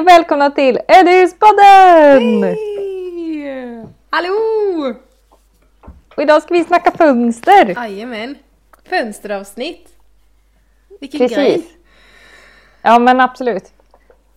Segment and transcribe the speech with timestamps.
[0.00, 2.42] Och välkomna till Eddyspodden!
[2.42, 3.86] Hej!
[4.10, 4.94] Hallå!
[6.16, 7.66] Och idag ska vi snacka fönster.
[7.66, 8.36] Jajamän.
[8.88, 9.88] Fönsteravsnitt.
[11.00, 11.36] Vilken Precis.
[11.36, 11.66] grej.
[12.82, 13.72] Ja men absolut.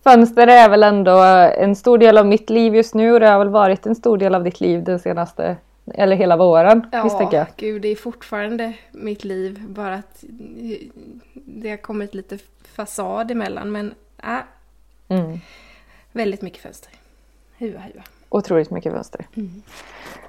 [0.02, 1.18] Fönster är väl ändå
[1.58, 4.18] en stor del av mitt liv just nu och det har väl varit en stor
[4.18, 5.56] del av ditt liv den senaste,
[5.94, 6.90] eller hela våren.
[6.90, 7.32] Tänker jag?
[7.32, 9.62] Ja, gud det är fortfarande mitt liv.
[9.68, 10.24] Bara att
[11.34, 12.38] det har kommit lite
[12.76, 13.72] fasad emellan.
[13.72, 14.38] Men äh,
[15.18, 15.40] Mm.
[16.12, 16.92] väldigt mycket fönster.
[17.58, 18.02] Hua hua.
[18.28, 19.26] Otroligt mycket fönster.
[19.36, 19.62] Mm.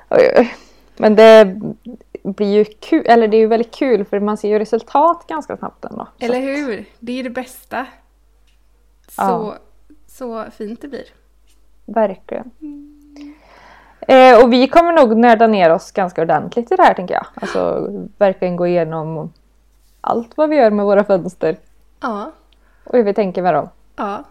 [0.10, 0.56] Oj, oj.
[0.98, 1.62] Men det
[2.24, 5.58] blir ju kul, eller det är ju väldigt kul för man ser ju resultat ganska
[5.58, 6.08] snabbt ändå.
[6.20, 6.86] Eller hur?
[7.00, 7.86] Det är det bästa.
[9.08, 9.56] Så, Ja.
[10.08, 11.06] så fint det blir.
[11.86, 12.52] Verkligen.
[14.08, 17.26] Eh, och vi kommer nog nörda ner oss ganska ordentligt i det här tänker jag.
[17.34, 19.34] Alltså verkligen gå igenom
[20.02, 21.58] allt vad vi gör med våra fönster
[22.02, 22.32] Ja.
[22.84, 23.70] och hur vi tänker med dem.
[23.96, 24.24] Ja.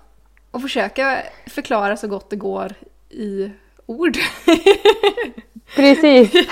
[0.54, 2.74] Och försöka förklara så gott det går
[3.10, 3.50] i
[3.86, 4.16] ord.
[5.76, 6.32] Precis.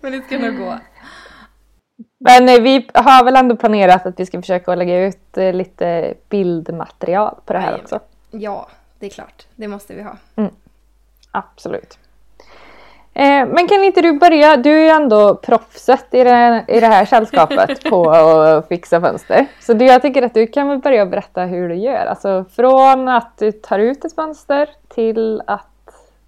[0.00, 0.78] Men det ska nog gå.
[2.18, 6.14] Men eh, vi har väl ändå planerat att vi ska försöka lägga ut eh, lite
[6.28, 7.84] bildmaterial på det här Jajamän.
[7.84, 8.00] också.
[8.30, 9.46] Ja, det är klart.
[9.56, 10.16] Det måste vi ha.
[11.30, 11.98] Absolut.
[13.16, 14.56] Eh, men kan inte du börja?
[14.56, 19.46] Du är ju ändå proffset i det, i det här sällskapet på att fixa fönster.
[19.60, 22.06] Så du, jag tycker att du kan väl börja berätta hur du gör.
[22.06, 25.66] Alltså från att du tar ut ett fönster till att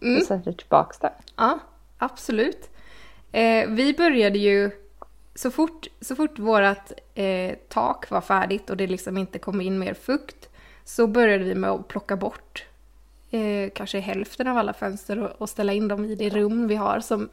[0.00, 0.20] du Mm.
[0.20, 1.12] sätter tillbaka det.
[1.36, 1.58] Ja,
[1.98, 2.70] absolut.
[3.32, 4.70] Eh, vi började ju
[5.34, 9.78] så fort, så fort vårt eh, tak var färdigt och det liksom inte kom in
[9.78, 10.48] mer fukt
[10.84, 12.64] så började vi med att plocka bort
[13.36, 16.74] eh, kanske hälften av alla fönster och, och ställa in dem i det rum vi
[16.74, 17.28] har som,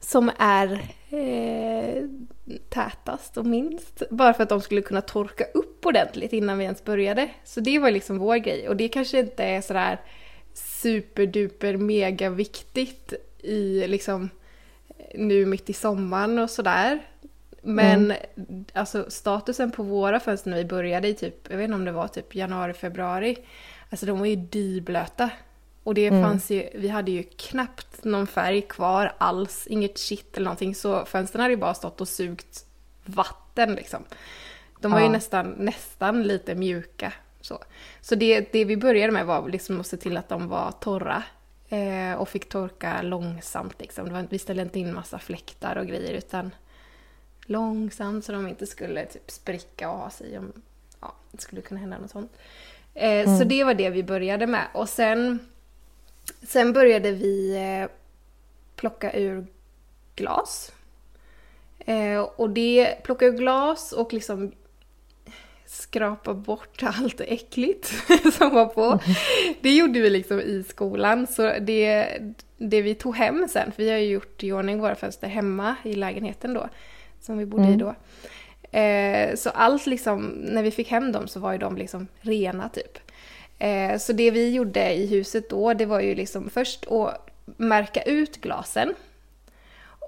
[0.00, 0.72] som är
[1.10, 2.02] eh,
[2.68, 4.02] tätast och minst.
[4.10, 7.28] Bara för att de skulle kunna torka upp ordentligt innan vi ens började.
[7.44, 10.00] Så det var liksom vår grej och det kanske inte är sådär
[10.54, 14.30] superduper mega viktigt i liksom
[15.14, 17.02] nu mitt i sommaren och sådär.
[17.62, 18.12] Men
[18.72, 21.92] alltså statusen på våra fönster när vi började i typ, jag vet inte om det
[21.92, 23.36] var typ januari, februari.
[23.90, 25.30] Alltså de var ju dyblöta.
[25.82, 30.44] Och det fanns ju, vi hade ju knappt någon färg kvar alls, inget kitt eller
[30.44, 30.74] någonting.
[30.74, 32.66] Så fönstren hade ju bara stått och sugit
[33.04, 34.04] vatten liksom.
[34.80, 35.12] De var ju Ja.
[35.12, 37.12] nästan, nästan lite mjuka.
[37.40, 37.58] Så,
[38.00, 41.22] så det, det vi började med var liksom att se till att de var torra.
[41.68, 44.12] Eh, och fick torka långsamt liksom.
[44.12, 46.50] Var, vi ställde inte in massa fläktar och grejer utan
[47.46, 50.52] långsamt så de inte skulle typ spricka och ha sig om
[51.00, 52.32] ja, det skulle kunna hända något sånt.
[52.96, 54.66] Eh, Så det var det vi började med.
[54.74, 55.38] Och sen,
[56.42, 57.90] sen började vi eh,
[58.76, 59.46] plocka ur
[60.16, 60.72] glas.
[61.78, 64.52] Eh, och det, plocka ur glas och liksom
[65.66, 67.86] skrapa bort allt äckligt
[68.38, 68.98] som var på.
[69.60, 71.26] Det gjorde vi liksom i skolan.
[71.26, 72.08] Så det,
[72.56, 75.76] det vi tog hem sen, för vi har ju gjort i ordning våra fönster hemma
[75.84, 76.68] i lägenheten då,
[77.20, 77.94] som vi bodde i då.
[78.70, 82.68] Eh, så allt liksom, när vi fick hem dem så var ju de liksom rena
[82.68, 82.98] typ.
[83.58, 88.02] Eh, så det vi gjorde i huset då, det var ju liksom först att märka
[88.02, 88.94] ut glasen.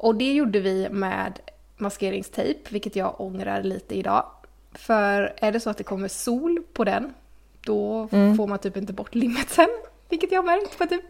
[0.01, 1.41] Och det gjorde vi med
[1.77, 4.25] maskeringstejp, vilket jag ångrar lite idag.
[4.73, 7.15] För är det så att det kommer sol på den,
[7.61, 9.69] då får man typ inte bort limmet sen.
[10.09, 11.05] Vilket jag har märkt på typ,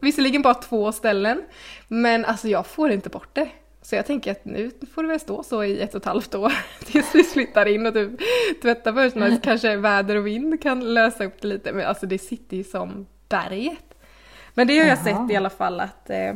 [0.00, 1.42] visserligen bara två ställen.
[1.88, 3.48] Men alltså jag får inte bort det.
[3.84, 6.34] Så jag tänker att nu får det väl stå så i ett och ett halvt
[6.34, 6.52] år
[6.84, 8.10] tills vi flyttar in och typ
[8.62, 9.40] tvättar fönstren.
[9.40, 11.72] Kanske väder och vind kan lösa upp det lite.
[11.72, 13.94] Men alltså det sitter ju som berget.
[14.54, 15.04] Men det har jag Jaha.
[15.04, 16.34] sett i alla fall att eh,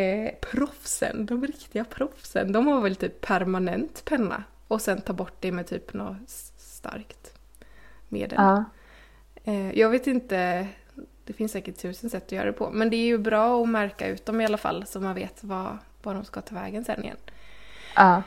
[0.00, 5.36] eh, proffsen, de riktiga proffsen, de har väl typ permanent penna och sen ta bort
[5.40, 7.38] det med typ något starkt
[8.08, 8.38] medel.
[8.38, 8.64] Ja.
[9.44, 10.68] Eh, jag vet inte,
[11.24, 13.68] det finns säkert tusen sätt att göra det på, men det är ju bra att
[13.68, 16.84] märka ut dem i alla fall så man vet vad, vad de ska ta vägen
[16.84, 17.16] sen igen.
[17.96, 18.22] Ja.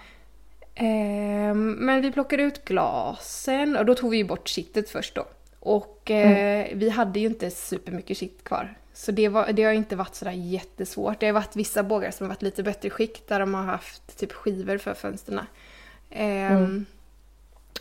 [0.75, 5.25] Ehm, men vi plockade ut glasen och då tog vi ju bort kittet först då.
[5.59, 8.75] Och eh, vi hade ju inte supermycket kitt kvar.
[8.94, 11.19] Så det, var, det har inte varit sådär jättesvårt.
[11.19, 14.19] Det har varit vissa bågar som har varit lite bättre skick där de har haft
[14.19, 15.48] typ skivor för fönsterna.
[16.09, 16.86] Ehm,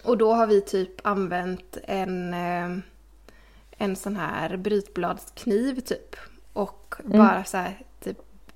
[0.03, 2.79] Och då har vi typ använt en, eh,
[3.79, 6.17] en sån här brytbladskniv typ.
[6.53, 7.79] Och bara så här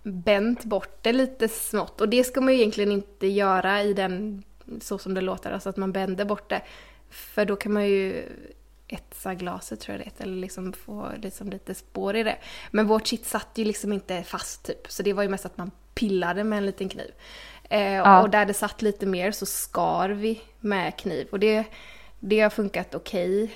[0.02, 2.00] bänt bort det lite smått.
[2.00, 4.42] Och det ska man ju egentligen inte göra i den
[4.80, 6.62] så som det låter, alltså att man bänder bort det.
[7.10, 8.28] För då kan man ju
[8.88, 12.36] etsa glaset tror jag det heter, eller liksom få liksom lite spår i det.
[12.70, 15.56] Men vårt kitt satt ju liksom inte fast typ, så det var ju mest att
[15.58, 17.10] man pillade med en liten kniv.
[17.70, 18.22] Eh, Ja.
[18.22, 21.28] Och där det satt lite mer så skar vi med kniv.
[21.30, 21.64] Och det,
[22.20, 23.50] det har funkat okej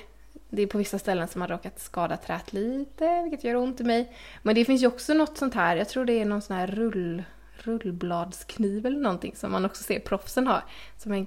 [0.49, 3.83] det är på vissa ställen som har råkat skada trät lite, vilket gör ont i
[3.83, 4.11] mig.
[4.43, 6.67] Men det finns ju också något sånt här, jag tror det är någon sån här
[6.67, 7.23] rull,
[7.57, 10.61] rullbladskniv eller någonting som man också ser proffsen ha.
[10.97, 11.25] Som en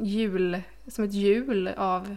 [0.00, 2.16] hjul, som ett hjul av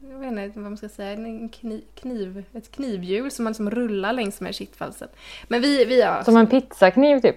[0.00, 3.70] jag vet inte vad man ska säga, en kniv, kniv ett knivhjul som man liksom
[3.70, 5.08] rullar längs med kittfalsen.
[5.48, 6.22] Men vi, vi har...
[6.22, 7.36] Som en pizzakniv typ?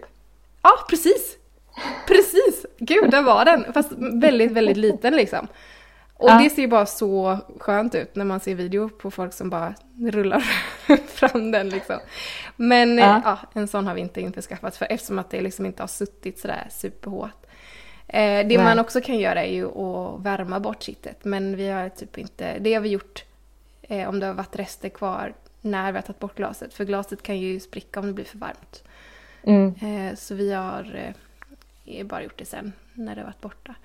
[0.61, 1.37] Ja, precis!
[2.07, 2.65] Precis!
[2.77, 3.73] Gud, där var den!
[3.73, 5.47] Fast väldigt, väldigt liten liksom.
[6.21, 6.37] Och ja.
[6.37, 10.39] det ser bara så skönt ut när man ser video på folk som bara rullar
[11.07, 11.99] fram den liksom.
[12.55, 13.21] Men ja.
[13.25, 13.37] ja.
[13.53, 16.67] en sån har vi inte införskaffat för eftersom att det liksom inte har suttit sådär
[16.69, 17.45] superhårt.
[18.07, 18.57] Eh, det Nej.
[18.57, 22.59] man också kan göra är ju att värma bort kittet men vi har typ inte,
[22.59, 23.23] det har vi gjort
[23.81, 27.23] eh, om det har varit rester kvar när vi har tagit bort glaset för glaset
[27.23, 28.83] kan ju spricka om det blir för varmt.
[29.43, 29.75] Mm.
[29.81, 31.13] Eh, så vi har
[31.85, 33.75] eh, bara gjort det sen när det varit borta.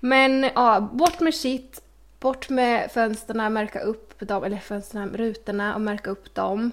[0.00, 1.82] Men ja, bort med shit,
[2.20, 6.70] bort med fönsterna, märka upp dem, eller fönsterna, rutorna och märka upp dem.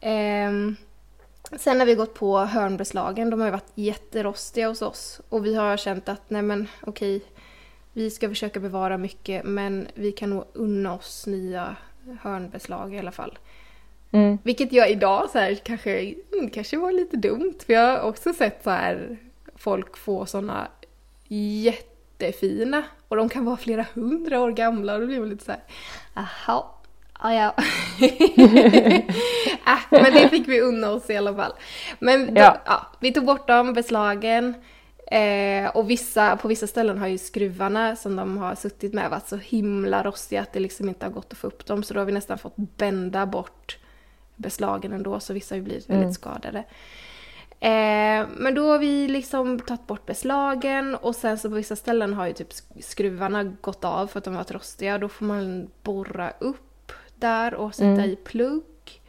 [0.00, 0.50] Eh,
[1.58, 5.54] sen har vi gått på hörnbeslagen, de har ju varit jätterostiga hos oss och vi
[5.54, 7.22] har känt att nej men okej,
[7.92, 11.76] vi ska försöka bevara mycket men vi kan nog unna oss nya
[12.20, 13.38] hörnbeslag i alla fall.
[14.10, 14.38] Mm.
[14.42, 18.32] Vilket jag idag så här, kanske, mm, kanske var lite dumt för jag har också
[18.32, 19.16] sett så här
[19.56, 20.68] folk få sådana
[21.62, 25.52] jättefina och de kan vara flera hundra år gamla och då blir man lite så
[25.52, 25.60] här,
[26.14, 26.80] aha,
[27.12, 27.54] ah, ja.
[29.66, 31.52] äh, men det fick vi unna oss i alla fall.
[31.98, 32.60] Men då, ja.
[32.66, 34.54] ja vi tog bort dem, beslagen.
[35.06, 39.28] Eh, och vissa, på vissa ställen har ju skruvarna som de har suttit med varit
[39.28, 41.82] så himla rostiga att det liksom inte har gått att få upp dem.
[41.82, 43.78] Så då har vi nästan fått bända bort
[44.36, 46.14] beslagen ändå, så vissa har ju blivit väldigt mm.
[46.14, 46.64] skadade.
[47.64, 52.14] Eh, men då har vi liksom tagit bort beslagen och sen så på vissa ställen
[52.14, 54.98] har ju typ skruvarna gått av för att de varit rostiga.
[54.98, 58.10] Då får man borra upp där och sätta mm.
[58.10, 59.02] i plugg.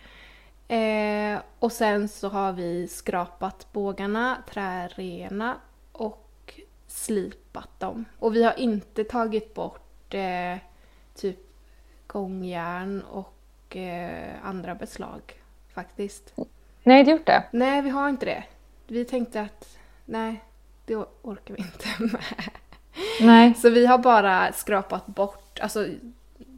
[0.68, 5.58] Eh, och sen så har vi skrapat bågarna, trärena
[5.92, 8.06] och slipat dem.
[8.20, 10.58] Och vi har inte tagit bort eh,
[11.16, 11.40] typ
[12.08, 15.22] gångjärn och eh, andra beslag
[15.74, 16.34] faktiskt.
[16.86, 17.44] Nej, inte gjort det?
[17.52, 18.44] Nej, vi har inte det.
[18.88, 20.44] Vi tänkte att nej,
[20.86, 22.50] det orkar vi inte med.
[23.22, 23.54] Nej.
[23.54, 25.88] Så vi har bara skrapat bort, alltså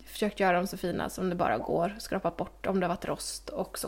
[0.05, 1.95] försökt göra dem så fina som det bara går.
[1.99, 3.87] Skrapat bort om det har varit rost och så.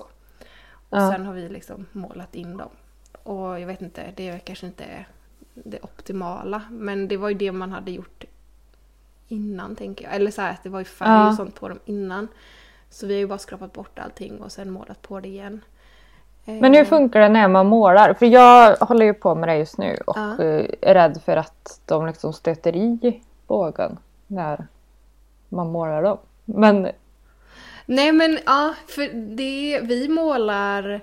[0.89, 1.11] Och ja.
[1.11, 2.69] sen har vi liksom målat in dem.
[3.23, 5.05] Och jag vet inte, det är kanske inte
[5.53, 6.61] det optimala.
[6.71, 8.23] Men det var ju det man hade gjort
[9.27, 10.15] innan tänker jag.
[10.15, 11.29] Eller så här, att det var ju färg ja.
[11.29, 12.27] och sånt på dem innan.
[12.89, 15.61] Så vi har ju bara skrapat bort allting och sen målat på det igen.
[16.61, 18.13] Men hur funkar det när man målar?
[18.13, 20.43] För jag håller ju på med det just nu och ja.
[20.43, 23.97] Eh, är rädd för att de liksom stöter i bågen
[24.27, 24.67] när
[25.49, 26.17] man målar dem.
[26.45, 26.87] Men...
[27.85, 31.01] Nej men ja, för det vi målar...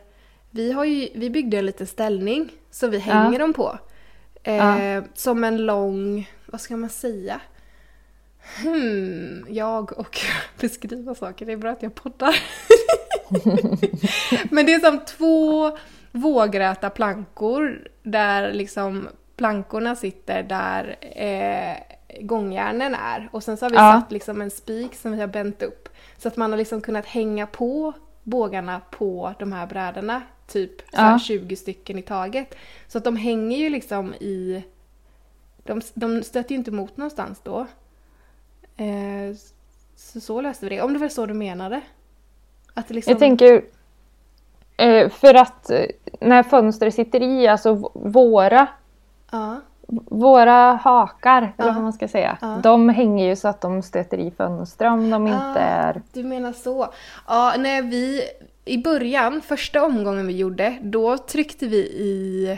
[0.50, 3.38] Vi, har ju, vi byggde en liten ställning som vi hänger ja.
[3.38, 3.78] dem på.
[4.42, 5.02] Eh, ja.
[5.14, 7.40] Som en lång, vad ska man säga?
[8.62, 10.18] Hmm, jag och
[10.60, 12.36] beskriva saker, det är bra att jag poddar.
[14.50, 15.78] Men det är som två
[16.12, 21.76] vågräta plankor där liksom plankorna sitter där eh,
[22.20, 23.28] gångjärnen är.
[23.32, 24.00] Och sen så har vi ja.
[24.00, 25.88] satt liksom en spik som vi har bänt upp.
[26.18, 27.92] Så att man har liksom kunnat hänga på
[28.22, 30.22] bågarna på de här brädorna.
[30.46, 31.18] Typ ja.
[31.18, 32.54] 20 stycken i taget.
[32.88, 34.64] Så att de hänger ju liksom i...
[35.64, 37.66] De, de stöter ju inte emot någonstans då.
[38.76, 39.36] Eh,
[39.96, 40.82] så så löste vi det.
[40.82, 41.80] Om det var så du menade?
[42.76, 43.10] Att liksom...
[43.10, 43.62] Jag tänker
[44.76, 45.84] eh, för att eh,
[46.20, 48.68] när fönstret sitter i, alltså våra
[49.30, 49.60] ja.
[50.08, 52.60] Våra hakar, eller vad man ska säga, ja.
[52.62, 56.02] de hänger ju så att de stöter i fönstret om de inte ah, är...
[56.12, 56.92] Du menar så.
[57.26, 58.22] Ja, när vi
[58.64, 62.50] i början, första omgången vi gjorde, då tryckte vi i...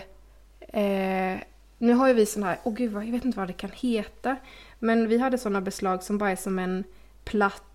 [0.60, 1.40] Eh,
[1.78, 3.70] nu har ju vi såna här, åh oh gud, jag vet inte vad det kan
[3.70, 4.36] heta.
[4.78, 6.84] Men vi hade sådana beslag som bara är som en
[7.24, 7.67] platt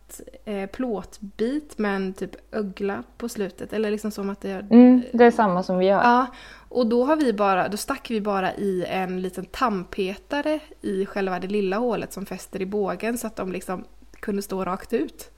[0.46, 3.74] eh, plåtbit med en typ ögla på slutet.
[3.74, 4.60] Eller liksom som att det är...
[4.60, 6.04] Mm, det är samma som vi gör.
[6.04, 6.28] Ja,
[6.70, 11.40] och då har vi bara, då stack vi bara i en liten tandpetare i själva
[11.40, 13.84] det lilla hålet som fäster i bågen så att de liksom
[14.20, 15.32] kunde stå rakt ut.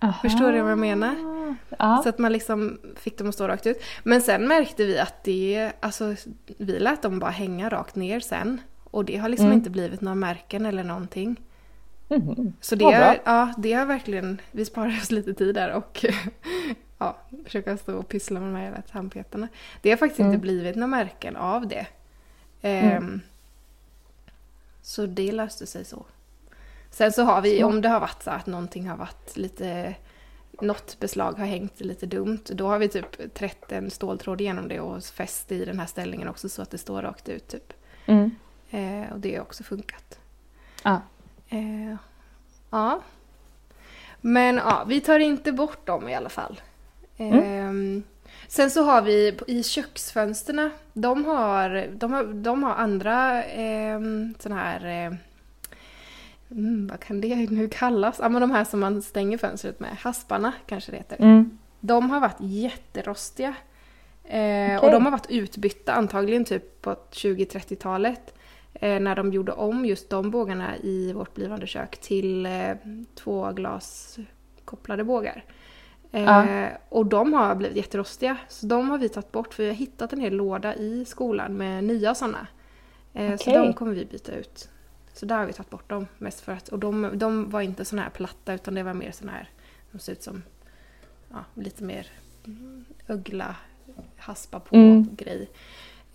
[0.00, 0.22] Aha.
[0.22, 1.14] Förstår du vad jag menar?
[1.78, 2.00] Ja.
[2.02, 3.82] Så att man liksom fick dem att stå rakt ut.
[4.02, 6.14] Men sen märkte vi att det, alltså
[6.58, 8.60] vi lät dem bara hänga rakt ner sen.
[8.84, 9.58] Och det har liksom mm.
[9.58, 11.36] inte blivit några märken eller någonting.
[12.08, 12.52] Mm.
[12.60, 16.04] Så det, ja, ja, det har verkligen, vi sparar oss lite tid där och
[16.98, 19.48] ja, försöka stå och pyssla med de här jävla tandpetarna.
[19.82, 20.32] Det har faktiskt mm.
[20.32, 21.86] inte blivit några märken av det.
[22.62, 23.04] Mm.
[23.04, 23.20] Um,
[24.82, 26.04] så det löste sig så.
[26.90, 29.94] Sen så har vi, om det har varit så att någonting har varit lite
[30.60, 34.80] något beslag har hängt lite dumt, då har vi typ trätt en ståltråd igenom det
[34.80, 37.72] och fäst i den här ställningen också så att det står rakt ut typ.
[38.06, 38.30] Mm.
[38.70, 40.18] Eh, och det har också funkat.
[40.82, 41.00] Ja.
[41.48, 41.94] Eh,
[42.70, 43.00] ja.
[44.20, 46.60] Men ja, vi tar inte bort dem i alla fall.
[47.16, 47.72] Eh,
[48.48, 54.00] Sen så har vi i köksfönsterna, de har, de har, de har andra eh,
[54.38, 55.18] sådana här
[56.50, 58.18] Mm, vad kan det nu kallas?
[58.22, 61.16] Ja men de här som man stänger fönstret med, hasparna kanske det heter.
[61.20, 61.58] Mm.
[61.80, 63.54] De har varit jätterostiga.
[64.24, 64.90] Eh, Och Okej.
[64.90, 68.34] de har varit utbytta antagligen typ på 20-30-talet.
[68.80, 72.74] Eh, när de gjorde om just de bågarna i vårt blivande kök till eh,
[73.14, 75.44] två glaskopplade bågar.
[76.12, 76.68] Eh, Ja.
[76.88, 78.36] Och de har blivit jätterostiga.
[78.48, 81.56] Så de har vi tagit bort för vi har hittat en hel låda i skolan
[81.56, 82.46] med nya sådana.
[83.14, 84.68] Eh, Så de kommer vi byta ut.
[85.12, 87.84] Så där har vi tagit bort dem mest för att, och de, de var inte
[87.84, 89.50] såna här platta utan det var mer såna här,
[89.92, 90.42] de ser ut som
[91.30, 92.06] ja, lite mer
[92.46, 93.56] mm, ögla,
[94.16, 95.08] haspa på Mm.
[95.16, 95.48] grej.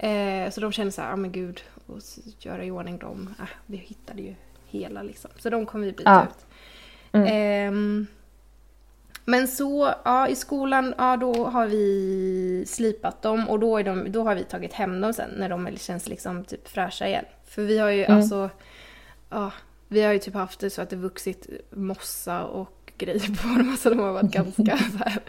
[0.08, 2.00] Eh, så de kände så här, ja men gud, och
[2.40, 3.34] göra i ordning dem.
[3.40, 5.32] Äh, vi hittade ju hela liksom.
[5.38, 6.24] Så de kommer vi byta Ja.
[6.24, 6.46] ut.
[7.12, 7.28] Mm.
[7.28, 8.08] Ehm,
[9.26, 14.12] men så, ja i skolan, ja då har vi slipat dem och då, är de,
[14.12, 17.26] då har vi tagit hem dem sen när de känns liksom typ fräscha igen.
[17.46, 18.18] För vi har ju Mm.
[18.18, 18.50] alltså,
[19.30, 19.52] ja,
[19.88, 23.78] vi har ju typ haft det så att det vuxit mossa och grejer på dem,
[23.80, 25.20] så de har varit ganska så här.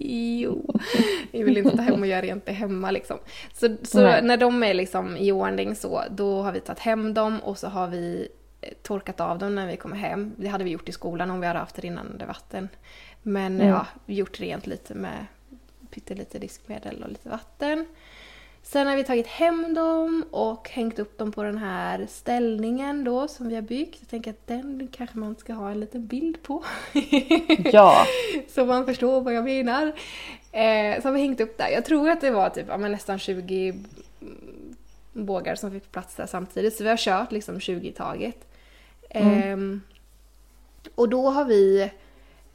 [0.00, 0.74] Jo,
[1.32, 3.18] vi vill inte ta hem och göra rent det hemma liksom.
[3.52, 7.40] Så, så när de är liksom i ordning så, då har vi tagit hem dem
[7.40, 8.28] och så har vi
[8.60, 10.32] eh, torkat av dem när vi kommer hem.
[10.36, 12.68] Det hade vi gjort i skolan om vi hade haft rinnande vatten.
[13.22, 13.68] Men Mm.
[13.68, 15.26] ja, gjort rent lite med
[15.90, 17.86] pyttelite diskmedel och lite vatten.
[18.70, 23.28] Sen har vi tagit hem dem och hängt upp dem på den här ställningen då
[23.28, 23.96] som vi har byggt.
[24.00, 26.64] Jag tänker att den kanske man ska ha en liten bild på.
[27.72, 28.06] Ja.
[28.48, 29.86] Så man förstår vad jag menar.
[30.52, 31.68] Eh, så har vi hängt upp där.
[31.68, 33.74] Jag tror att det var typ ja, men nästan 20
[35.12, 36.76] bågar som fick plats där samtidigt.
[36.76, 38.48] Så vi har kört liksom 20 i taget.
[39.10, 39.82] Ehm,
[40.94, 41.90] och då har vi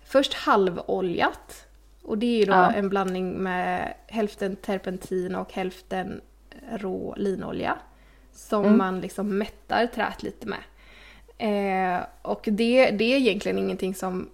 [0.06, 1.66] först halvoljat.
[2.04, 2.72] Och det är ju då Ja.
[2.72, 6.22] en blandning med hälften terpentin och hälften
[6.72, 7.78] rå linolja.
[8.32, 8.78] Som Mm.
[8.78, 10.60] man liksom mättar träet lite med.
[11.38, 14.30] Eh, och det, det är egentligen ingenting som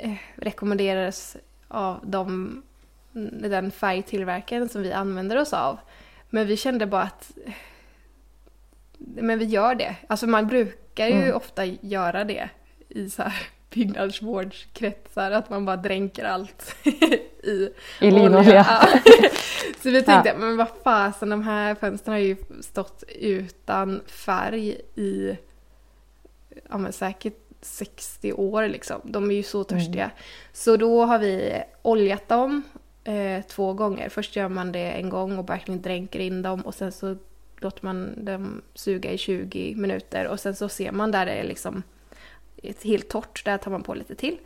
[0.00, 1.36] eh, rekommenderas
[1.68, 2.62] av de,
[3.32, 5.78] den färgtillverkaren som vi använder oss av.
[6.30, 7.30] Men vi kände bara att
[8.98, 9.96] men vi gör det.
[10.06, 11.36] Alltså man brukar ju Mm.
[11.36, 12.48] ofta göra det
[12.88, 13.32] i så här
[13.76, 16.76] byggnadsvårdskretsar, att man bara dränker allt
[17.42, 18.66] i I linolja.
[18.68, 18.88] Ja.
[19.82, 25.38] Så vi tänkte, men vad fasen, de här fönstren har ju stått utan färg i
[26.70, 29.00] ja, men säkert 60 år liksom.
[29.04, 30.10] De är ju så törstiga.
[30.52, 32.62] Så då har vi oljat dem
[33.04, 34.08] eh, två gånger.
[34.08, 37.16] Först gör man det en gång och verkligen dränker in dem och sen så
[37.56, 41.44] låter man dem suga i 20 minuter och sen så ser man där det är
[41.44, 41.82] liksom
[42.82, 44.38] helt torrt, där tar man på lite till.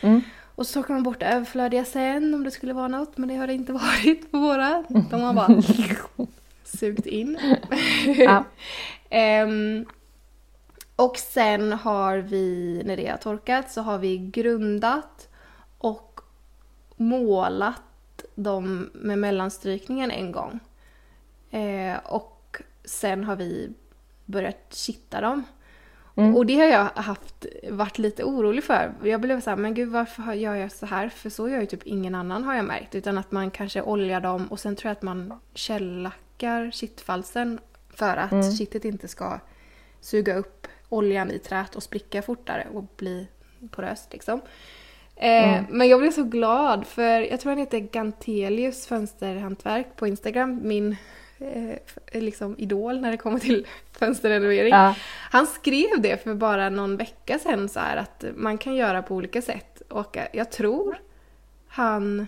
[0.00, 0.20] Mm.
[0.54, 3.34] Och så torkar man bort det överflödiga sen om det skulle vara något, men det
[3.34, 3.72] har det inte
[4.04, 4.84] varit på våra.
[5.10, 5.62] De har bara
[6.64, 7.38] sugit in.
[8.18, 8.44] Ja.
[9.12, 9.86] Ehm,
[10.96, 15.28] och sen har vi, när det har torkat, så har vi grundat
[15.78, 16.20] och
[16.96, 20.60] målat dem med mellanstrykningen en gång.
[21.50, 23.72] Eh, och sen har vi
[24.24, 25.44] börjat kitta dem.
[26.16, 26.36] Mm.
[26.36, 28.92] Och det har jag haft, varit lite orolig för.
[29.04, 31.08] Jag blev så här, men gud varför gör jag så här?
[31.08, 32.94] För så gör ju typ ingen annan har jag märkt.
[32.94, 37.60] Utan att man kanske oljar dem och sen tror jag att man källackar kittfalsen
[37.94, 38.52] för att Mm.
[38.52, 39.38] kittet inte ska
[40.00, 43.28] suga upp oljan i träet och spricka fortare och bli
[43.70, 44.40] poröst liksom.
[45.16, 45.64] Eh, Mm.
[45.70, 50.60] Men jag blev så glad för jag tror han heter Gantelius fönsterhantverk på Instagram.
[50.62, 50.96] Min
[51.40, 53.66] eh, liksom idol när det kommer till
[53.98, 54.72] fönsterrenovering.
[54.74, 54.94] Ja.
[55.30, 59.14] Han skrev det för bara någon vecka sedan så här att man kan göra på
[59.14, 59.82] olika sätt.
[59.88, 60.98] Och jag tror
[61.68, 62.26] han...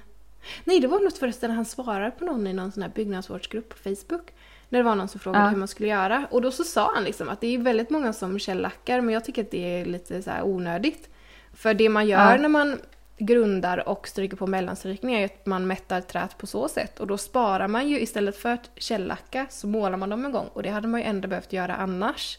[0.64, 3.76] Nej, det var något förresten han svarade på någon i någon sån här byggnadsvårdsgrupp på
[3.76, 4.31] Facebook.
[4.69, 5.50] När det var någon som frågade Ja.
[5.50, 6.26] hur man skulle göra.
[6.31, 9.25] Och då så sa han liksom att det är väldigt många som källackar men jag
[9.25, 11.09] tycker att det är lite så onödigt.
[11.54, 12.37] För det man gör Ja.
[12.42, 12.78] när man
[13.26, 17.00] grundar och stryker på mellanstrykning är att man mättar träet på så sätt.
[17.00, 20.49] Och då sparar man ju istället för att källacka så målar man dem en gång.
[20.52, 22.38] Och det hade man ju ändå behövt göra annars.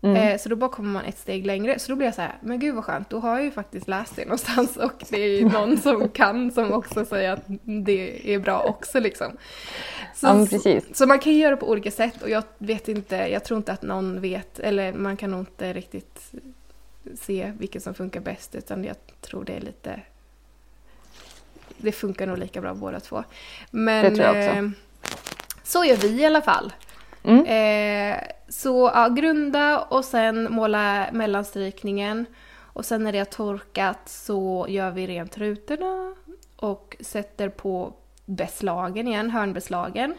[0.00, 0.16] Mm.
[0.16, 1.78] Eh, så då bara kommer man ett steg längre.
[1.78, 3.88] Så då blir jag så här, men gud vad skönt, då har jag ju faktiskt
[3.88, 7.44] läst det någonstans och det är ju någon som kan som också säger att
[7.84, 9.26] det är bra också liksom.
[10.14, 10.96] Så, Ja, precis.
[10.96, 13.72] så man kan ju göra på olika sätt och jag vet inte, jag tror inte
[13.72, 16.32] att någon vet, eller man kan nog inte riktigt
[17.16, 20.00] se vilken som funkar bäst utan jag tror det är lite...
[21.76, 23.24] Det funkar nog lika bra båda två.
[23.70, 24.58] Men Det tror jag också.
[24.58, 24.70] eh,
[25.62, 26.72] så gör vi i alla fall.
[27.24, 27.44] Mm.
[27.44, 32.26] Eh, så ja, grunda och sen måla mellanstrykningen.
[32.60, 36.14] Och sen när det har torkat så gör vi rent rutorna
[36.56, 37.92] och sätter på
[38.24, 40.14] beslagen igen, hörnbeslagen.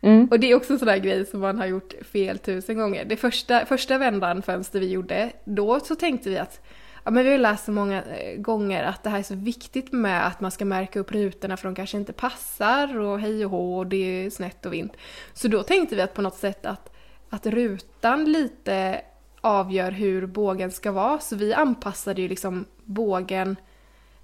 [0.00, 0.28] Mm.
[0.30, 3.04] Och det är också en sån där grej som man har gjort fel tusen gånger.
[3.04, 6.60] Det första, första vändan fönster vi gjorde, då så tänkte vi att
[7.04, 9.92] Ja, men vi har läst så många eh, gånger att det här är så viktigt
[9.92, 13.50] med att man ska märka upp rutorna för de kanske inte passar och hej och
[13.50, 14.92] hå och det är snett och vint.
[15.32, 16.96] Så då tänkte vi att på något sätt att,
[17.30, 19.00] att rutan lite
[19.40, 21.18] avgör hur bågen ska vara.
[21.18, 23.56] Så vi anpassade ju liksom bågen,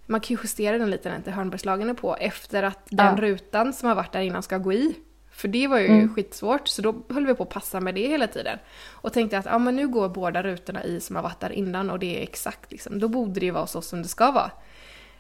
[0.07, 3.23] man kan ju justera den lite när inte hörnbeslagen är på, efter att den Ja.
[3.23, 4.95] rutan som har varit där innan ska gå i.
[5.37, 6.15] För det var ju Mm.
[6.15, 8.59] skitsvårt, så då höll vi på att passa med det hela tiden.
[8.93, 11.91] Och tänkte att ja, men nu går båda rutorna i som har varit där innan
[11.91, 12.99] och det är exakt liksom.
[12.99, 14.51] Då borde det vara så som det ska vara.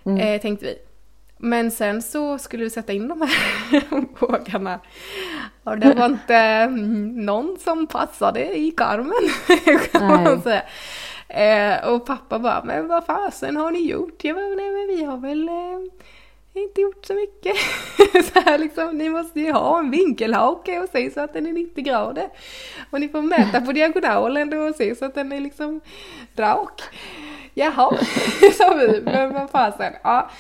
[0.05, 0.19] Mm.
[0.21, 0.75] Eh, tänkte vi.
[1.39, 3.31] Men sen så skulle vi sätta in de här
[4.21, 4.81] bågarna.
[5.65, 6.67] Och det var inte
[7.23, 9.31] någon som passade i karmen.
[9.93, 10.41] kan man Nej.
[10.43, 10.63] säga.
[11.29, 14.25] Eh, och pappa bara, men vad fasen har ni gjort?
[14.25, 15.55] Jag bara, nej men vi har väl eh,
[16.63, 17.57] inte gjort så mycket.
[18.33, 21.53] så här liksom, ni måste ju ha en vinkelhake och se så att den är
[21.53, 22.29] 90 grader.
[22.91, 25.81] Och ni får mäta på diagonalen då och se så att den är liksom
[26.37, 26.83] rak.
[27.55, 27.97] Jaha,
[28.59, 29.93] sa vi, men vad fasen.
[30.03, 30.31] Ja.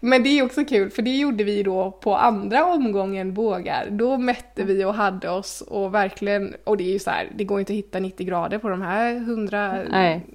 [0.00, 3.86] Men det är också kul för det gjorde vi då på andra omgången bågar.
[3.90, 7.44] Då mätte vi och hade oss och verkligen, och det är ju så här, det
[7.44, 10.26] går inte att hitta 90 grader på de här 100 Nej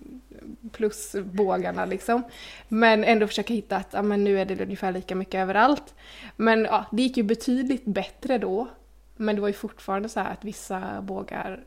[0.74, 2.24] plus bågarna liksom.
[2.68, 5.94] Men ändå försöka hitta att ja, men nu är det ungefär lika mycket överallt.
[6.36, 8.68] Men ja, det gick ju betydligt bättre då.
[9.16, 11.64] Men det var ju fortfarande så här att vissa bågar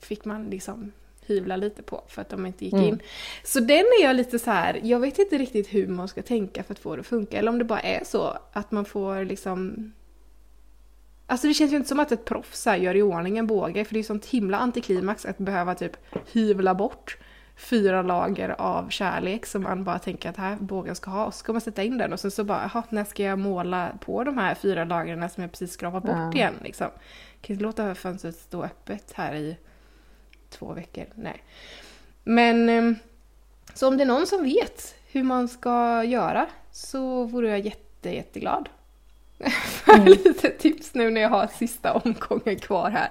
[0.00, 0.92] fick man liksom
[1.26, 2.86] hyvla lite på för att de inte gick Mm.
[2.86, 3.00] in.
[3.44, 6.62] Så den är jag lite så här, jag vet inte riktigt hur man ska tänka
[6.62, 7.38] för att få det att funka.
[7.38, 9.92] Eller om det bara är så att man får liksom
[11.26, 13.94] Alltså det känns ju inte som att ett proffs gör i ordning en båge för
[13.94, 15.96] det är sånt himla antiklimax att behöva typ
[16.32, 17.18] hyvla bort
[17.60, 21.38] fyra lager av kärlek som man bara tänker att här bågen ska ha och så
[21.38, 24.24] ska man sätta in den och sen så bara, jaha, när ska jag måla på
[24.24, 26.32] de här fyra lagren som jag precis skrapat bort Ja.
[26.32, 26.88] igen liksom.
[27.40, 29.56] Kan inte låta fönstret stå öppet här i
[30.50, 31.42] två veckor, nej.
[32.24, 32.96] Men ehm,
[33.74, 38.14] så om det är någon som vet hur man ska göra så vore jag jätte,
[38.14, 38.68] jätteglad.
[39.94, 40.04] Mm.
[40.04, 43.10] lite tips nu när jag har sista omgången kvar här.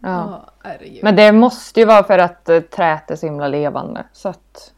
[0.00, 0.50] Ja.
[0.62, 1.04] Herregud.
[1.04, 4.04] Men det måste ju vara för att eh, träet är så himla levande.
[4.12, 4.72] Så att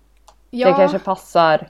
[0.51, 1.69] ja, det kanske passar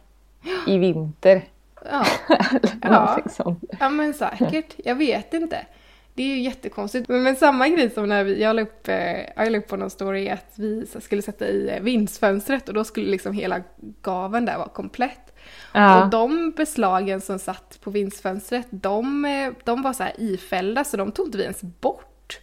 [0.67, 1.45] i vinter.
[1.91, 2.05] ja,
[2.83, 3.19] Ja.
[3.31, 3.65] sånt.
[3.81, 4.75] ja, men säkert.
[4.85, 5.67] Jag vet inte.
[6.15, 7.09] Det är ju jättekonstigt.
[7.09, 9.77] Men, men samma grej som när vi, jag la upp, eh, jag la upp på
[9.77, 13.61] någon story att vi skulle sätta i eh, vindsfönstret och då skulle liksom hela
[14.03, 15.24] gaven där vara komplett.
[15.73, 16.09] Och Ja.
[16.13, 21.13] de beslagen som satt på vindsfönstret, de, eh, de var så här ifällda så de
[21.13, 22.41] tog inte vi ens bort.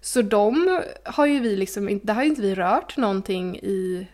[0.00, 4.06] Så de har ju vi liksom inte, där har ju inte vi rört någonting i,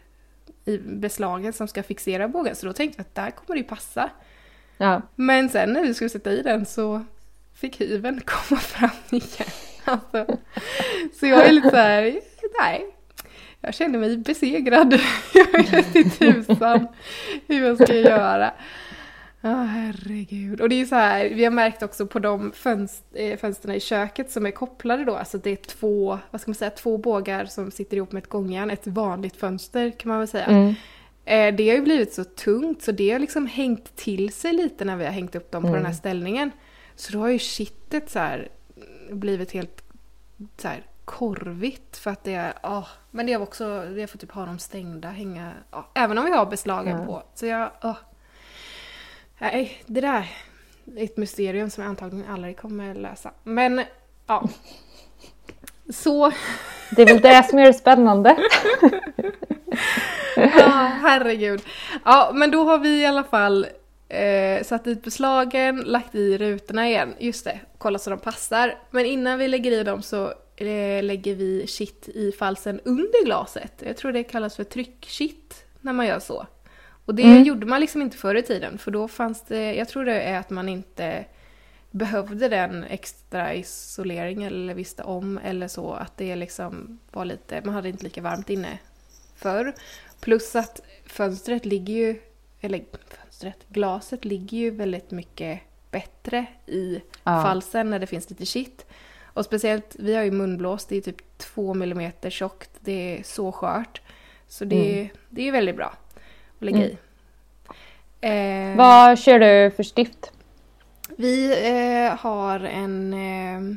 [0.64, 2.56] i beslagen som ska fixera bågen.
[2.56, 4.10] Så då tänkte vi att där kommer det ju passa.
[4.76, 5.02] Ja.
[5.14, 7.04] Men sen när vi skulle sätta i den så
[7.54, 9.50] fick hyveln komma fram igen.
[9.84, 10.26] Alltså,
[11.20, 12.20] så jag är lite så här,
[12.60, 12.95] nej.
[13.60, 15.00] Jag känner mig besegrad.
[15.34, 16.86] Jag vet inte tusan
[17.46, 18.52] hur jag ska göra.
[19.40, 20.60] Ja, herregud.
[20.60, 23.74] Och det är ju så här, vi har märkt också på de fönst- eh, fönsterna
[23.76, 26.98] i köket som är kopplade då, alltså det är två, vad ska man säga, två
[26.98, 30.44] bågar som sitter ihop med ett gångjärn, ett vanligt fönster kan man väl säga.
[30.46, 30.74] Mm.
[31.24, 34.84] Eh, Det har ju blivit så tungt så det har liksom hängt till sig lite
[34.84, 35.78] när vi har hängt upp dem på Mm.
[35.80, 36.50] den här ställningen.
[36.96, 38.48] Så då har ju kittet så här
[39.10, 39.82] blivit helt
[40.56, 42.86] så här korvigt för att det är, åh.
[43.10, 46.30] Men det är också, vi får typ ha dem stängda, hänga, ja, även om vi
[46.30, 47.06] har beslagen Ja.
[47.06, 47.22] på.
[47.34, 47.96] Så jag, åh.
[49.38, 50.30] Nej, det där
[50.96, 53.30] är ett mysterium som jag antagligen aldrig kommer lösa.
[53.42, 53.82] Men,
[54.26, 54.48] ja.
[55.90, 56.32] Så
[56.90, 58.36] Det är väl det som gör det spännande.
[60.36, 61.62] Ja, herregud.
[62.04, 63.66] Ja, men då har vi i alla fall
[64.08, 67.14] eh, satt dit beslagen, lagt i rutorna igen.
[67.18, 68.78] Just det, kolla så de passar.
[68.90, 70.32] Men innan vi lägger i dem så
[71.02, 73.72] lägger vi kitt i falsen under glaset.
[73.86, 76.46] Jag tror det kallas för tryckkitt när man gör så.
[77.04, 77.42] Och det Mm.
[77.44, 80.38] gjorde man liksom inte förr i tiden för då fanns det, jag tror det är
[80.38, 81.24] att man inte
[81.90, 87.74] behövde den extra isolering eller visste om eller så att det liksom var lite, man
[87.74, 88.78] hade inte lika varmt inne
[89.36, 89.74] förr.
[90.20, 92.20] Plus att fönstret ligger ju,
[92.60, 92.84] eller
[93.22, 97.42] fönstret, glaset ligger ju väldigt mycket bättre i Ja.
[97.42, 98.85] falsen när det finns lite kitt.
[99.36, 103.52] Och speciellt, vi har ju munblås, det är typ två millimeter tjockt, det är så
[103.52, 104.00] skört.
[104.46, 105.86] Så det, det är väldigt bra
[106.58, 106.96] att lägga i.
[108.20, 110.32] Eh, Vad kör du för stift?
[111.16, 111.46] Vi
[112.08, 113.76] eh, har en eh,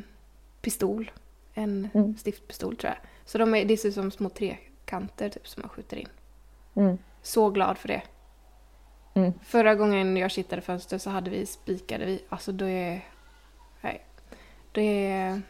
[0.60, 1.10] pistol.
[1.54, 2.16] En Mm.
[2.16, 2.98] stiftpistol tror jag.
[3.24, 6.08] Så de är, det ser ut som små trekanter typ som man skjuter in.
[6.76, 6.98] Mm.
[7.22, 8.02] Så glad för det.
[9.14, 9.32] Mm.
[9.44, 12.22] Förra gången jag kittade fönster så hade vi spikade vi.
[12.28, 13.00] Alltså det är...
[14.72, 15.40] Det...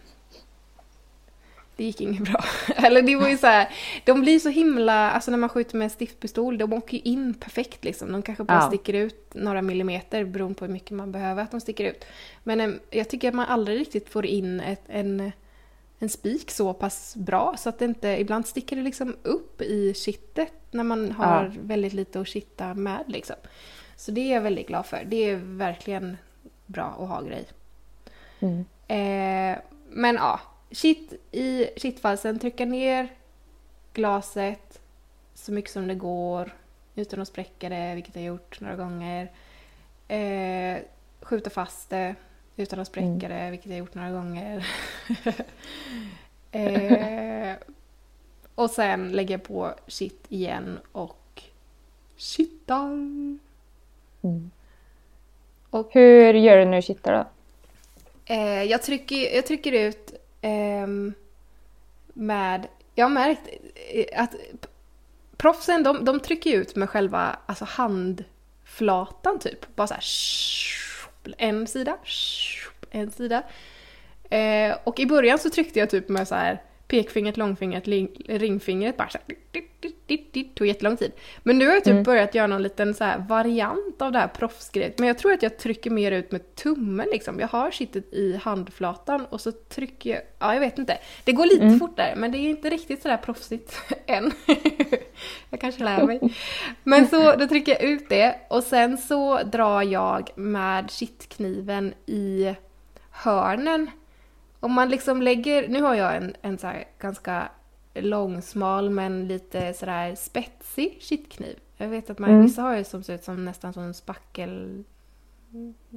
[1.77, 2.45] Det gick inget bra.
[2.77, 3.69] Eller det var ju så här,
[4.05, 7.35] de blir så himla, alltså när man skjuter med en stiftpistol, de åker ju in
[7.35, 8.13] perfekt liksom.
[8.13, 8.69] De kanske bara Ja.
[8.69, 12.05] sticker ut några millimeter beroende på hur mycket man behöver att de sticker ut.
[12.43, 15.33] Men em, jag tycker att man aldrig riktigt får in ett, en,
[15.99, 19.95] en spik så pass bra så att det inte, ibland sticker det liksom upp i
[19.95, 21.51] kittet när man har Ja.
[21.63, 23.37] väldigt lite att kitta med liksom.
[23.97, 25.05] Så det är jag väldigt glad för.
[25.07, 26.17] Det är verkligen
[26.67, 27.45] bra att ha grej.
[28.41, 28.65] Mm.
[28.89, 29.59] Eh,
[29.91, 33.09] men ja, shit i shitfalsen, trycka ner
[33.93, 34.81] glaset
[35.35, 36.55] så mycket som det går
[36.95, 39.31] utan att spräcka det, vilket jag gjort några gånger.
[40.09, 40.79] Eh,
[41.23, 42.15] skjuta fast det
[42.57, 43.31] utan att spräcka Mm.
[43.31, 44.67] det, vilket jag gjort några gånger.
[46.53, 47.57] eh,
[48.55, 51.43] och sen lägga på shit igen och
[52.17, 52.87] shittar.
[54.23, 54.51] Mm.
[55.71, 57.25] Och Hur gör du när du kittar då?
[58.31, 60.87] Eh, jag, trycker, jag trycker ut eh,
[62.15, 62.69] med...
[62.95, 63.49] Jag har märkt
[63.93, 64.35] eh, att
[65.37, 69.77] proffsen de, de trycker ut med själva alltså handflatan typ.
[69.77, 70.05] Bara så här...
[71.39, 71.97] En sida,
[72.91, 73.43] en sida.
[74.31, 77.89] Eh, och i början så tryckte jag typ med så här pekfingret, långfingret,
[78.29, 78.97] ringfingret.
[78.97, 81.13] Bara så här, dit, dit, dit, dit, dit, tog jättelång tid.
[81.43, 82.03] Men nu har jag typ Mm.
[82.03, 84.99] börjat göra någon liten så variant av det här proffsgrejet.
[84.99, 87.41] Men jag tror att jag trycker mer ut med tummen liksom.
[87.41, 90.99] Jag har kittet i handflatan och så trycker jag, ja jag vet inte.
[91.25, 91.79] Det går lite Mm.
[91.79, 93.77] fortare men det är inte riktigt sådär proffsigt
[94.07, 94.33] än.
[95.51, 96.21] jag kanske lär mig.
[96.83, 102.55] Men så då trycker jag ut det och sen så drar jag med kittkniven i
[103.11, 103.91] hörnen.
[104.61, 107.49] Om man liksom lägger, nu har jag en, en så ganska
[107.95, 111.59] långsmal men lite sådär spetsig kittkniv.
[111.77, 112.43] Jag vet att man, Mm.
[112.43, 114.85] vissa har ju som ser ut som nästan som en spackel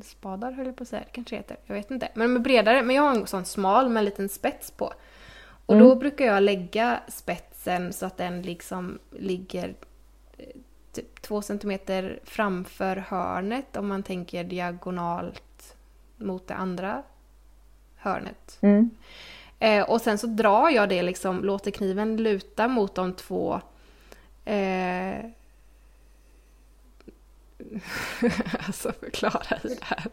[0.04, 1.58] spadar höll jag på att säga, det kanske heter.
[1.66, 2.10] Jag vet inte.
[2.14, 4.94] Men de är bredare, men jag har en sån smal med en liten spets på.
[5.66, 6.00] Och då Mm.
[6.00, 9.76] brukar jag lägga spetsen så att den liksom ligger
[10.38, 10.46] eh,
[10.92, 15.76] typ två centimeter framför hörnet om man tänker diagonalt
[16.18, 17.04] mot det andra
[18.04, 18.58] hörnet.
[18.62, 18.90] Mm.
[19.60, 23.62] Eh, och sen så drar jag det liksom, låter kniven luta mot de två
[24.46, 25.16] eh,
[28.68, 30.06] alltså förklara i det här.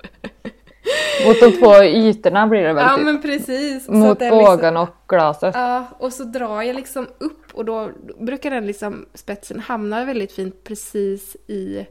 [1.26, 3.05] Mot de två ytorna blir det väl Ja typ?
[3.05, 3.88] men precis.
[3.88, 5.55] Mot den liksom- bågen och glaset.
[5.55, 10.33] Ja, och så drar jag liksom upp och då brukar den liksom, spetsen hamna väldigt
[10.33, 11.87] fint precis i,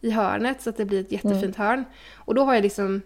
[0.00, 1.84] i hörnet så att det blir ett jättefint hörn.
[2.14, 3.02] Och då har jag liksom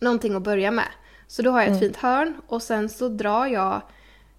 [0.00, 0.88] någonting att börja med.
[1.30, 1.80] Så då har jag ett Mm.
[1.80, 3.82] fint hörn och sen så drar jag,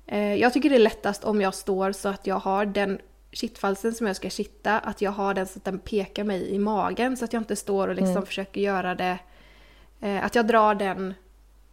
[0.08, 3.00] eh, jag tycker det är lättast om jag står så att jag har den
[3.32, 6.60] kittfalsen som jag ska kitta, att jag har den så att den pekar mig i
[6.60, 8.26] magen så att jag inte står och liksom Mm.
[8.26, 9.18] försöker göra det,
[10.02, 11.14] eh, att jag drar den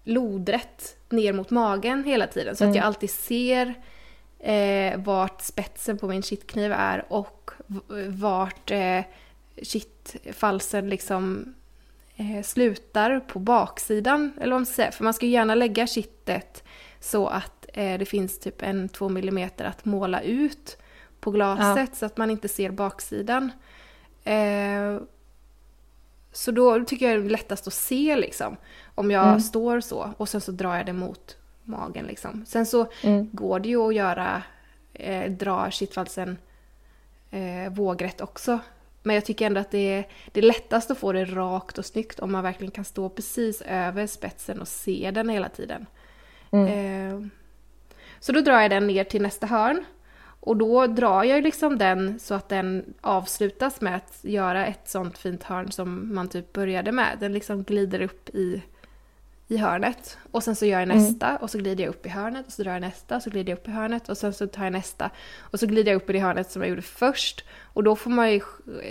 [0.04, 2.76] lodrätt ner mot magen hela tiden så att Mm.
[2.76, 3.74] jag alltid ser
[4.38, 7.50] eh, vart spetsen på min kittkniv är och
[8.08, 9.00] vart eh,
[9.62, 11.54] kittfalsen liksom
[12.18, 14.32] eh, slutar på baksidan.
[14.40, 14.92] Eller vad man ska säga.
[14.92, 16.64] För man ska ju gärna lägga kittet
[17.00, 20.78] så att eh, det finns typ en två millimeter att måla ut
[21.20, 23.52] på glaset så att man inte ser baksidan.
[24.24, 24.98] Eh,
[26.32, 28.56] så då tycker jag det är lättast att se liksom.
[28.94, 29.40] Om jag Mm.
[29.40, 32.44] står så och sen så drar jag det mot magen liksom.
[32.46, 33.28] Sen så Mm.
[33.32, 34.42] går det ju att göra,
[34.94, 36.38] eh, dra kittfalsen
[37.30, 38.58] eh, vågrätt också.
[39.08, 41.84] Men jag tycker ändå att det är, det är lättast att få det rakt och
[41.84, 45.86] snyggt om man verkligen kan stå precis över spetsen och se den hela tiden.
[46.50, 46.66] Mm.
[46.66, 47.28] Eh,
[48.20, 49.84] så då drar jag den ner till nästa hörn.
[50.40, 55.18] Och då drar jag liksom den så att den avslutas med att göra ett sånt
[55.18, 57.16] fint hörn som man typ började med.
[57.20, 58.62] Den liksom glider upp i,
[59.48, 60.18] i hörnet.
[60.30, 60.96] Och sen så gör jag Mm.
[60.98, 63.30] nästa och så glider jag upp i hörnet och så drar jag nästa och så
[63.30, 65.10] glider jag upp i hörnet och sen så tar jag nästa.
[65.38, 67.44] Och så glider jag upp i det hörnet som jag gjorde först.
[67.62, 68.40] Och då får man ju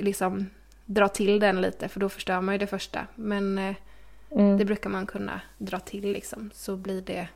[0.02, 0.50] liksom
[0.86, 3.08] dra till den lite för då förstör man ju det första.
[3.15, 3.76] Men eh,
[4.32, 4.58] Mm.
[4.58, 7.28] det brukar man kunna dra till liksom, så blir det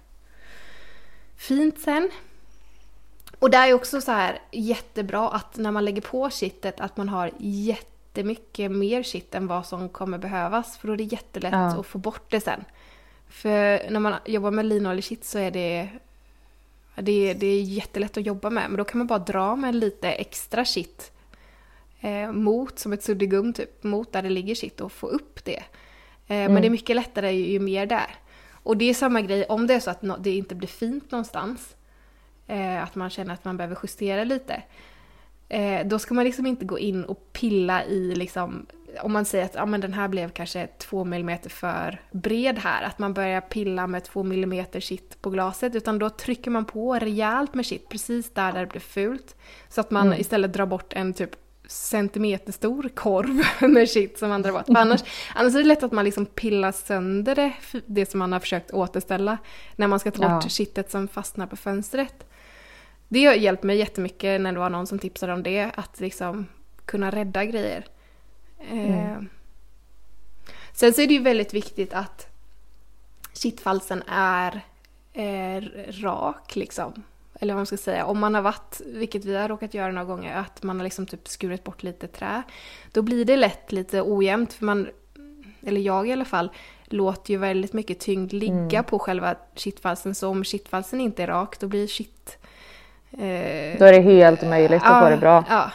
[1.37, 2.09] fint sen.
[3.39, 7.09] Och det är också så här jättebra att när man lägger på kittet att man
[7.09, 10.77] har jättemycket mer kitt än vad som kommer behövas.
[10.77, 11.79] För då är det jättelätt Ja.
[11.79, 12.65] att få bort det sen.
[13.31, 15.89] För när man jobbar med linoljekitt så är det
[16.95, 20.11] Det, det är jättelätt att jobba med, men då kan man bara dra med lite
[20.11, 21.11] extra shit
[22.01, 25.63] eh, mot, som ett suddgum typ, mot där det ligger shit och få upp det.
[26.27, 26.53] Eh, mm.
[26.53, 28.15] Men det är mycket lättare ju, ju, mer där.
[28.63, 31.11] Och det är samma grej om det är så att no det inte blir fint
[31.11, 31.75] någonstans.
[32.47, 34.63] Eh, att man känner att man behöver justera lite.
[35.49, 38.65] Eh, då ska man liksom inte gå in och pilla i liksom,
[39.01, 42.83] om man säger att ja, men den här blev kanske två millimeter för bred här,
[42.83, 46.93] att man börjar pilla med två millimeter shit på glaset, utan då trycker man på
[46.95, 49.35] rejält med shit precis där, där det blir fult.
[49.69, 50.19] Så att man mm.
[50.19, 51.35] istället drar bort en typ
[51.67, 54.65] centimeterstor korv med shit som man drar bort.
[54.65, 55.01] För annars,
[55.35, 57.53] annars är det lätt att man liksom pillar sönder det,
[57.85, 59.37] det som man har försökt återställa,
[59.75, 60.49] när man ska ta bort ja.
[60.49, 62.25] shitet som fastnar på fönstret.
[63.07, 66.47] Det har hjälpt mig jättemycket när det var någon som tipsade om det, att liksom
[66.85, 67.85] kunna rädda grejer.
[68.69, 68.93] Mm.
[68.93, 69.17] Eh,
[70.73, 72.27] sen så är det ju väldigt viktigt att
[73.33, 74.61] kittfalsen är
[75.13, 77.03] eh, rak liksom.
[77.39, 78.05] Eller vad man ska säga.
[78.05, 81.05] Om man har varit, vilket vi har råkat göra några gånger, att man har liksom
[81.05, 82.43] typ skurit bort lite trä.
[82.91, 84.89] Då blir det lätt lite ojämnt för man,
[85.61, 86.51] eller jag i alla fall,
[86.85, 88.83] låter ju väldigt mycket tyngd ligga mm.
[88.83, 90.15] på själva kittfalsen.
[90.15, 92.37] Så om kittfalsen inte är rak då blir kitt...
[93.11, 95.45] Eh, då är det helt möjligt att få det bra.
[95.49, 95.71] Ja,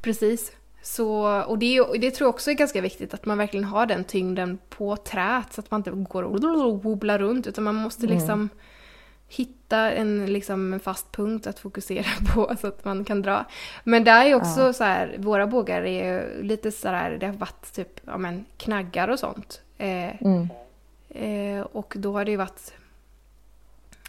[0.00, 0.52] precis.
[0.84, 4.04] Så, och det, det tror jag också är ganska viktigt, att man verkligen har den
[4.04, 8.16] tyngden på träet så att man inte går och wobblar runt utan man måste mm.
[8.16, 8.48] liksom mm.
[9.28, 13.44] hitta en, liksom, en fast punkt att fokusera på så att man kan dra.
[13.84, 14.72] Men där är också ja.
[14.72, 19.08] så här, våra bågar är lite så här, det har varit typ ja, men, knaggar
[19.08, 19.62] och sånt.
[19.78, 20.48] Eh, mm.
[21.08, 22.74] eh, och då har det ju varit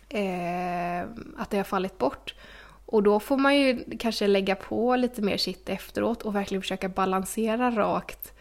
[0.09, 1.01] eh,
[1.37, 2.35] att det har fallit bort.
[2.95, 6.89] Och då får man ju kanske lägga på lite mer shit efteråt och verkligen försöka
[6.89, 8.33] balansera rakt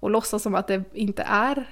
[0.00, 1.66] och låtsas som att det inte är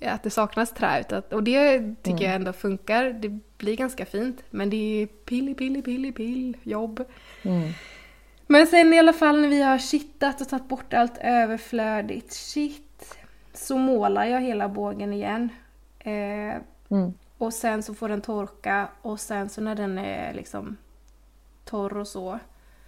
[0.00, 1.22] att det saknas trä.
[1.30, 2.24] Och det tycker mm.
[2.24, 3.04] jag ändå funkar.
[3.04, 4.42] Det blir ganska fint.
[4.50, 7.04] Men det är pilli, pilli, pilli, pill jobb.
[7.42, 7.72] Mm.
[8.46, 13.16] Men sen i alla fall när vi har kittat och tagit bort allt överflödigt shit
[13.54, 15.48] så målar jag hela bågen igen.
[15.98, 16.56] Eh,
[16.90, 17.12] mm.
[17.38, 20.76] Och sen så får den torka och sen så när den är liksom
[21.66, 22.38] torr och så.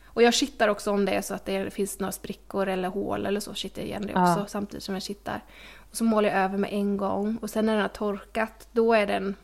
[0.04, 3.26] Och jag kittar också om det är så att det finns några sprickor eller hål
[3.26, 4.46] eller så, kittar jag igen det också ja.
[4.48, 5.44] samtidigt som jag kittar.
[5.90, 8.94] Och så målar jag över med en gång och sen när den har torkat då
[8.94, 9.34] är den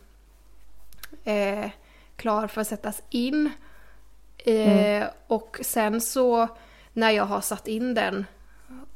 [1.24, 1.70] eh,
[2.16, 3.50] klar för att sättas in.
[4.38, 5.08] Eh, mm.
[5.26, 6.48] Och sen så
[6.92, 8.24] när jag har satt in den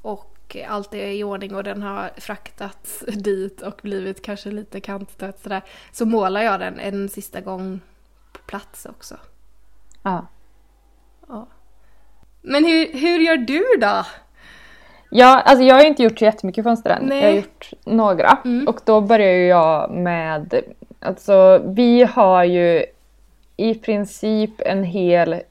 [0.02, 5.42] och allt är i ordning och den har fraktats dit och blivit kanske lite kantstött
[5.42, 5.62] sådär.
[5.92, 7.80] Så målar jag den en sista gång
[8.32, 9.16] på plats också.
[10.02, 10.26] Ja.
[11.28, 11.46] ja.
[12.42, 14.04] Men hur, hur gör du då?
[15.10, 17.06] Ja, alltså jag har inte gjort så jättemycket fönster än.
[17.06, 17.20] Nej.
[17.20, 18.38] Jag har gjort några.
[18.44, 18.68] Mm.
[18.68, 20.62] Och då börjar jag med,
[21.00, 22.84] alltså vi har ju
[23.56, 25.42] i princip en hel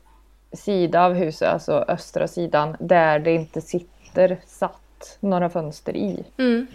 [0.54, 6.24] sida av huset, alltså östra sidan, där det inte sitter satt några fönster i.
[6.38, 6.68] Mm.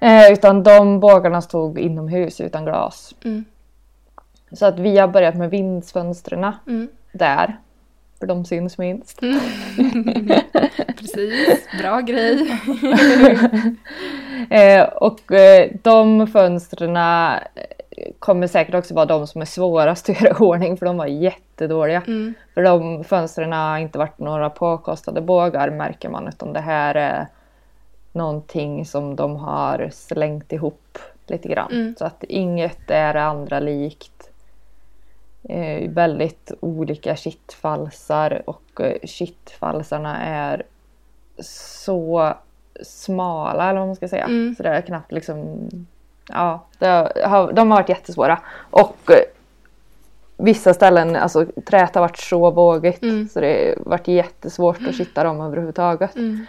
[0.00, 3.14] Eh, utan de bågarna stod inomhus utan glas.
[3.24, 3.44] Mm.
[4.52, 6.88] Så att vi har börjat med vindsfönstren mm.
[7.12, 7.56] där.
[8.18, 9.22] För de syns minst.
[9.22, 9.40] Mm.
[10.98, 12.50] Precis, bra grej.
[14.50, 17.38] eh, och eh, de fönstren eh,
[18.18, 21.06] kommer säkert också vara de som är svårast att göra i ordning för de var
[21.06, 22.02] jättedåliga.
[22.06, 22.34] Mm.
[22.54, 27.26] För de fönstren har inte varit några påkostade bågar märker man utan det här är
[28.12, 31.72] någonting som de har slängt ihop lite grann.
[31.72, 31.94] Mm.
[31.98, 34.17] Så att inget är det andra likt
[35.42, 40.62] eh, väldigt olika kittfalsar och eh, kittfalsarna är
[41.40, 42.34] så
[42.82, 44.24] smala eller vad man ska säga.
[44.24, 44.54] Mm.
[44.56, 45.68] Så det är knappt liksom
[46.28, 46.66] Ja,
[47.24, 48.38] har, de har varit jättesvåra.
[48.70, 49.22] Och eh,
[50.36, 53.28] vissa ställen, alltså träet har varit så vågigt mm.
[53.28, 56.16] så det har varit jättesvårt att kitta dem överhuvudtaget.
[56.16, 56.46] Mm.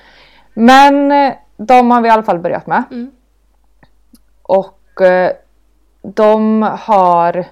[0.53, 2.83] Men eh, de har vi i alla fall börjat med.
[2.91, 3.11] Mm.
[4.41, 5.31] Och eh,
[6.01, 7.45] de har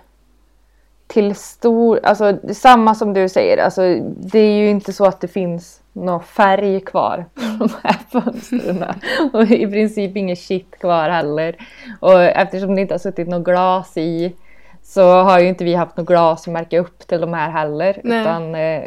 [1.08, 5.28] till stor, alltså samma som du säger, alltså det är ju inte så att det
[5.28, 8.86] finns någon färg kvar på de här fönstren.
[9.34, 11.56] och i princip inget shit kvar heller.
[12.00, 14.36] Och eftersom det inte har suttit något glas i
[14.84, 18.02] så har ju inte vi haft något glas att märka upp till de här heller.
[18.04, 18.22] Nej.
[18.22, 18.84] Utan eh,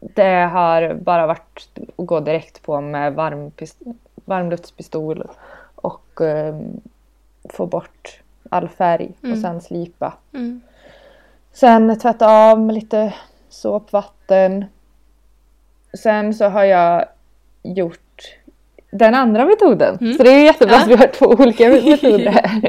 [0.00, 3.14] det har bara varit att gå direkt på med
[4.24, 5.24] varmluftspistol
[5.74, 6.60] och eh,
[7.50, 9.32] få bort all färg mm.
[9.32, 10.12] och sen slipa.
[10.32, 10.60] Mm.
[11.60, 13.14] Sen tvätta av med lite
[13.48, 14.64] såpvatten.
[16.02, 17.04] Sen så har jag
[17.62, 18.34] gjort
[18.90, 19.98] den andra metoden.
[20.00, 20.16] Mm.
[20.16, 20.82] Så det är jättebra Ja.
[20.82, 22.64] att vi har två olika metoder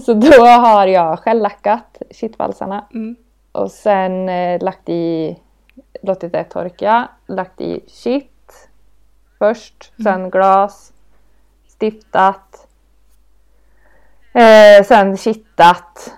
[0.00, 3.16] så då har jag självlackat kittvalsarna Mm.
[3.52, 5.36] och sen eh, lagt i,
[6.02, 8.68] låtit det torka, lagt i kitt
[9.38, 10.04] först, Mm.
[10.12, 10.92] sen glas,
[11.68, 12.66] stiftat,
[14.32, 16.12] eh, sen kittat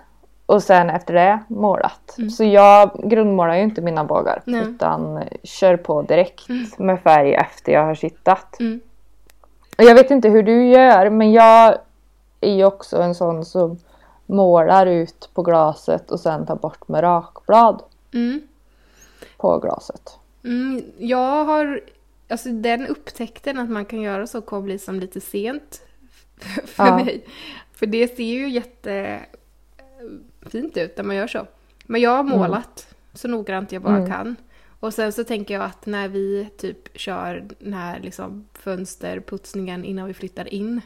[0.49, 2.15] och sen efter det målat.
[2.19, 2.31] Mm.
[2.31, 4.61] Så jag grundmålar ju inte mina bågar Nej.
[4.61, 6.67] utan kör på direkt Mm.
[6.79, 8.61] med färg efter jag har kittat.
[8.61, 8.81] Mm.
[9.79, 11.79] Och Jag vet inte hur du gör men jag
[12.41, 13.79] är ju också en sån som
[14.27, 17.83] målar ut på glaset och sen tar bort med rakblad
[18.15, 18.41] Mm.
[19.37, 20.19] på glaset.
[20.45, 21.81] Mm, jag har,
[22.29, 25.81] alltså den upptäckten att man kan göra så kom liksom lite sent
[26.65, 26.97] för Ja.
[26.97, 27.25] mig.
[27.73, 28.49] För det ser ju
[30.55, 31.47] jättefint ut när man gör så.
[31.87, 34.11] Men jag har målat så noggrant jag bara Mm.
[34.11, 34.37] kan.
[34.81, 40.07] Och sen så tänker jag att när vi typ kör den här liksom fönsterputsningen innan
[40.07, 40.81] vi flyttar in,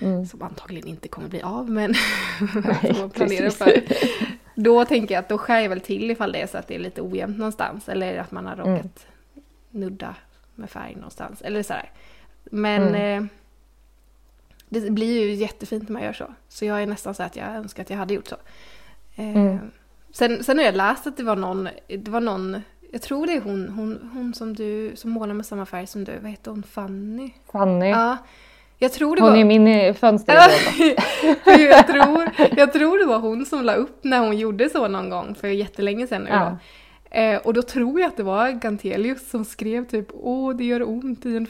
[0.00, 0.26] Mm.
[0.26, 1.90] som antagligen inte kommer bli av men
[2.54, 3.58] Nej, får planera precis.
[3.58, 3.82] för.
[4.54, 6.74] Då tänker jag att då skär jag väl till ifall det är så att det
[6.74, 8.84] är lite ojämnt någonstans eller att man har råkat Mm.
[9.70, 10.14] nudda
[10.54, 11.90] med färg någonstans eller sådär.
[12.44, 13.24] Men Mm.
[13.24, 13.28] eh,
[14.68, 16.34] det blir ju jättefint när man gör så.
[16.48, 18.36] Så jag är nästan så att jag önskar att jag hade gjort så.
[19.20, 19.58] Eh, Mm.
[20.12, 23.32] sen, sen har jag läst att det var någon, det var någon jag tror det
[23.32, 26.12] är hon, hon, hon som du, som målar med samma färg som du.
[26.22, 26.62] Vad heter hon?
[26.62, 27.30] Fanny?
[27.52, 28.16] Fanny, Ja.
[28.78, 29.38] Jag tror det hon var...
[29.38, 30.48] är min eh, fönster Ja,
[31.44, 34.88] för jag, tror, jag tror det var hon som la upp när hon gjorde så
[34.88, 36.58] någon gång för jättelänge sedan nu Ja.
[37.20, 40.88] Eh, och då tror jag att det var Gantelius som skrev typ Åh, det gör
[40.88, 41.46] ont i en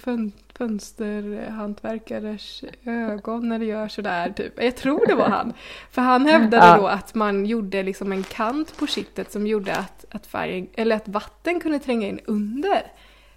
[1.40, 4.62] fönsterhantverkares ögon när det gör sådär typ.
[4.62, 5.52] Jag tror det var han.
[5.90, 6.76] För han hävdade Ja.
[6.76, 10.96] då att man gjorde liksom en kant på kittet som gjorde att, att färgen, eller
[10.96, 12.82] att vatten kunde tränga in under.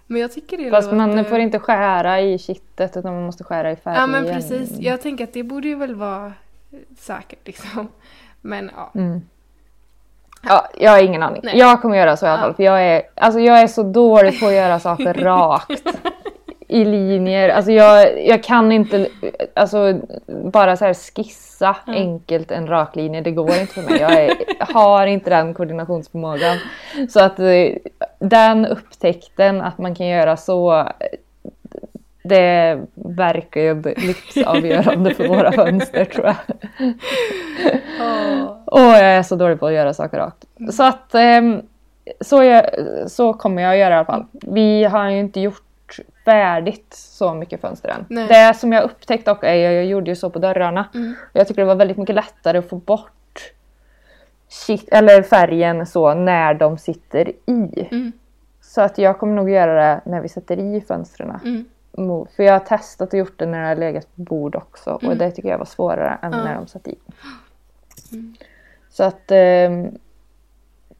[0.06, 3.44] Men jag tycker det Fast man låter- får inte skära i kittet utan man måste
[3.44, 4.00] skära i färgen.
[4.00, 6.32] Ja men precis, jag tänker att det borde ju väl vara
[6.98, 7.88] säkert liksom.
[8.40, 8.90] Men ja.
[8.94, 9.20] Mm.
[10.46, 11.40] Ja, jag har ingen aning.
[11.44, 11.58] Nej.
[11.58, 12.54] Jag kommer göra så i alla fall.
[12.54, 15.82] För jag är, alltså jag är så dålig på att göra saker rakt.
[16.68, 17.48] I linjer.
[17.48, 19.08] Alltså jag, jag kan inte
[19.54, 20.00] alltså,
[20.52, 22.00] bara så skissa Mm.
[22.00, 23.20] enkelt en rak linje.
[23.20, 24.00] Det går inte för mig.
[24.00, 24.30] Jag, är,
[24.74, 26.58] har inte den koordinationsförmågan.
[27.08, 27.68] Så att eh,
[28.18, 30.88] den upptäckten att man kan göra så.
[32.24, 36.36] Det verkar ju livsavgörande för våra fönster tror jag.
[38.00, 38.42] Åh.
[38.66, 40.44] Och jag är så dålig på att göra saker rakt.
[40.72, 41.62] Så att ehm,
[42.20, 42.64] så, jag,
[43.06, 44.24] så kommer jag att göra i alla fall.
[44.32, 45.62] Vi har ju inte gjort
[46.24, 48.06] färdigt så mycket fönster än.
[48.08, 48.28] Nej.
[48.28, 50.88] Det som jag upptäckte dock är jag gjorde ju så på dörrarna.
[50.94, 51.14] Mm.
[51.32, 53.52] Jag tycker det var väldigt mycket lättare att få bort
[54.48, 57.88] shit, eller färgen så när de sitter i.
[57.90, 58.12] Mm.
[58.60, 61.40] Så att jag kommer nog göra det när vi sätter i fönstren.
[61.44, 62.26] Mm.
[62.36, 65.04] För jag har testat och gjort det när det har legat på bord också och
[65.04, 65.18] Mm.
[65.18, 66.96] det tycker jag var svårare än när de satt i.
[68.12, 68.34] Mm.
[68.90, 69.98] Så att ehm,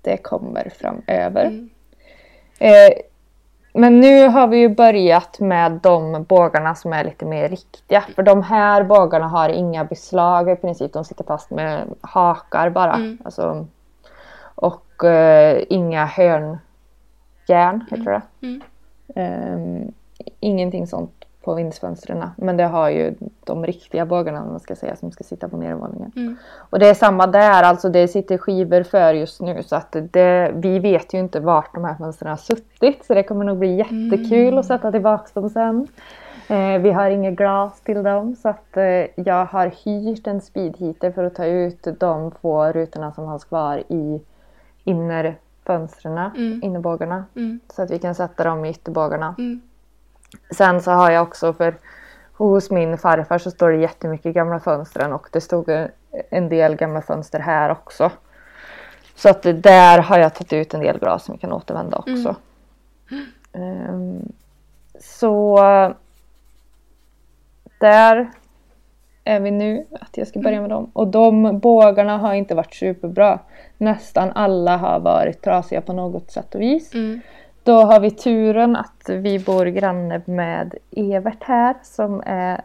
[0.02, 1.44] det kommer framöver.
[1.46, 1.70] Mm.
[2.58, 2.92] Eh,
[3.76, 8.04] men nu har vi ju börjat med de bågarna som är lite mer riktiga.
[8.14, 10.92] För de här bågarna har inga beslag i princip.
[10.92, 12.94] De sitter fast med hakar bara.
[12.94, 13.18] Mm.
[13.24, 13.66] Alltså,
[14.54, 18.22] och eh, inga hörnjärn, heter det.
[18.46, 18.62] Mm.
[19.14, 19.92] Ehm,
[20.40, 22.28] ingenting sånt på vindsfönstren.
[22.36, 25.56] Men det har ju de riktiga bågarna om man ska säga som ska sitta på
[25.56, 26.12] nedervåningen.
[26.16, 26.36] Mm.
[26.70, 30.52] Och det är samma där, alltså det sitter skivor för just nu så att det,
[30.54, 33.74] vi vet ju inte vart de här fönstren har suttit så det kommer nog bli
[33.76, 35.88] jättekul att sätta tillbaka dem sen.
[36.48, 38.84] Eh, vi har inget glas till dem så att eh,
[39.24, 43.82] jag har hyrt en speedheater för att ta ut de få rutorna som har kvar
[43.88, 44.20] i
[44.84, 46.60] innerfönstren, Mm.
[46.62, 47.24] innerbågarna.
[47.36, 47.60] Mm.
[47.74, 49.34] Så att vi kan sätta dem i ytterbågarna.
[50.34, 50.40] Mm.
[50.50, 51.74] Sen så har jag också för
[52.32, 55.88] hos min farfar så står det jättemycket gamla fönstren och det stod
[56.30, 58.10] en del gamla fönster här också.
[59.14, 62.36] Så att där har jag tagit ut en del glas som vi kan återvända också.
[63.52, 64.32] Ehm,
[65.00, 65.58] så
[67.80, 68.30] där
[69.24, 70.90] är vi nu, att jag ska börja med dem.
[70.92, 73.38] Och de bågarna har inte varit superbra.
[73.78, 76.94] Nästan alla har varit trasiga på något sätt och vis.
[76.94, 77.20] Mm.
[77.64, 82.60] Då har vi turen att vi bor granne med Evert här som är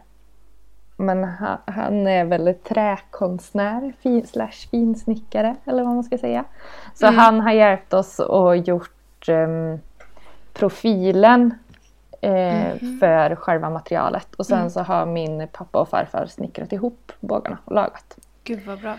[0.96, 6.44] men han, han är väl träkonstnär fin, slash finsnickare eller vad man ska säga.
[6.94, 7.18] Så Mm.
[7.18, 9.78] han har hjälpt oss och gjort ehm,
[10.52, 11.54] profilen
[12.20, 14.34] eh, för själva materialet.
[14.34, 18.18] Och sen så har min pappa och farfar snickrat ihop bågarna och lagat.
[18.44, 18.94] Gud vad bra.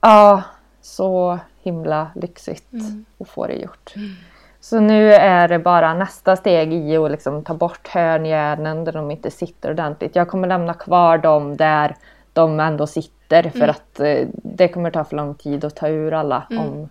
[0.00, 0.42] Ja,
[0.80, 3.04] så himla lyxigt Mm.
[3.20, 3.94] att få det gjort.
[4.60, 9.10] Så nu är det bara nästa steg i att liksom ta bort hörnjärnen där de
[9.10, 10.16] inte sitter ordentligt.
[10.16, 11.96] Jag kommer lämna kvar dem där
[12.32, 13.70] de ändå sitter för Mm.
[13.70, 16.62] att eh, det kommer ta för lång tid att ta ur alla Mm.
[16.64, 16.88] om,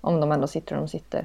[0.00, 1.24] om de ändå sitter där de sitter.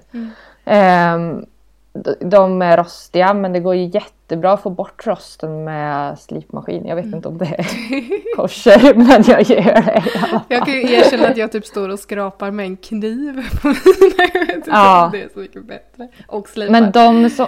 [0.65, 1.45] Mm.
[1.93, 3.85] D- de är rostiga men det går ju
[4.27, 6.85] jättebra att få bort rosten med slipmaskin.
[6.85, 7.15] Jag vet Mm.
[7.17, 10.39] inte om det är korser men jag gör det i alla fall.
[10.47, 14.29] Jag kan ju erkänna att jag typ står och skrapar med en kniv på mina.
[14.33, 15.05] Jag vet inte Ja.
[15.05, 16.07] om det är så mycket bättre.
[16.27, 16.71] Och slipar.
[16.71, 17.47] Men de som,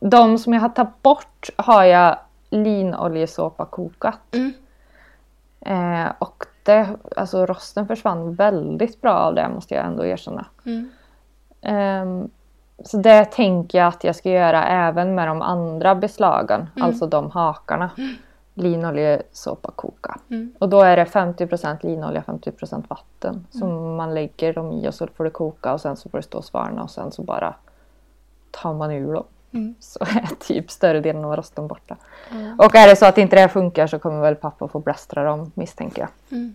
[0.00, 2.18] de som jag har tagit bort har jag
[2.50, 4.34] linoljesåpa kokat.
[4.34, 4.52] Mm.
[5.60, 10.46] Eh, och det, alltså rosten försvann väldigt bra av det måste jag ändå erkänna.
[10.66, 10.90] Mm.
[11.62, 12.30] Ehm,
[12.84, 16.88] så det tänker jag att jag ska göra även med de andra beslagen, Mm.
[16.88, 17.90] alltså de hakarna.
[18.54, 20.18] Linoljesåpa koka.
[20.30, 20.54] Mm.
[20.58, 25.06] Och då är det 50% linolja, 50% vatten som man lägger dem i och så
[25.06, 27.54] får det koka och sen så får det stå och svalna och sen så bara
[28.50, 29.24] tar man ur dem.
[29.52, 29.74] Mm.
[29.80, 31.96] Så är typ större delen av rosten borta.
[32.30, 32.66] Ja.
[32.66, 35.52] Och är det så att inte det funkar så kommer väl pappa få blästra dem
[35.54, 36.38] misstänker jag.
[36.38, 36.54] Mm.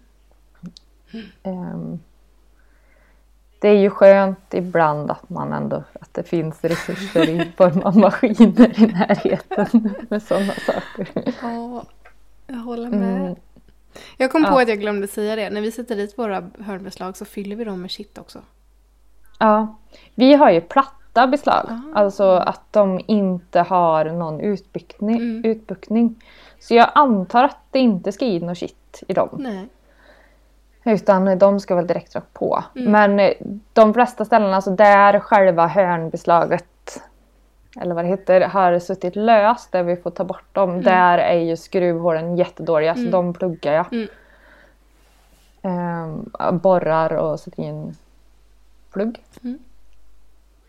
[1.43, 1.99] Ehm,
[3.59, 7.97] det är ju skönt ibland att man ändå att det finns resurser i form av
[7.97, 11.09] maskiner i närheten med sådana saker.
[11.41, 11.83] Ja,
[12.47, 13.21] jag håller med.
[13.21, 13.35] Mm,
[14.17, 14.61] Jag kom på Ja.
[14.61, 15.49] att jag glömde säga det.
[15.49, 18.39] När vi sätter dit våra hörnbeslag så fyller vi dem med shit också.
[19.39, 19.75] ja,
[20.15, 21.99] vi har ju platta beslag, Ah.
[21.99, 25.45] alltså att de inte har någon utbuktning, Mm.
[25.45, 26.23] utbuktning.
[26.59, 29.29] Så jag antar att det inte ska in något shit i dem.
[29.39, 29.67] Nej.
[30.85, 32.63] Utan de ska väl direkt rakt på.
[32.75, 32.91] Mm.
[32.91, 33.33] Men eh,
[33.73, 37.01] de flesta ställen, alltså där själva hörnbeslaget
[37.81, 40.81] eller vad det heter, har suttit löst där vi får ta bort dem.
[40.81, 43.11] Där är ju skruvhålen jättedåliga så Mm.
[43.11, 43.93] de pluggar jag.
[43.93, 44.07] Mm.
[45.61, 47.95] Ehm, borrar och sätter in
[48.93, 49.23] plugg.
[49.43, 49.59] Mm.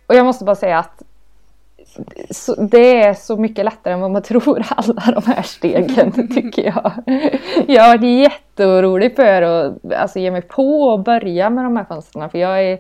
[0.07, 1.05] Och jag måste bara säga att så,
[2.59, 6.93] det är så mycket lättare än vad man tror alla de här stegen tycker jag.
[7.67, 11.85] Jag har varit jätteorolig för att alltså, ge mig på och börja med de här
[11.85, 12.79] fönstren för jag är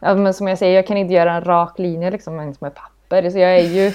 [0.00, 2.74] ja, men som jag säger, jag kan inte göra en rak linje liksom längs med
[2.74, 3.92] papper så jag är ju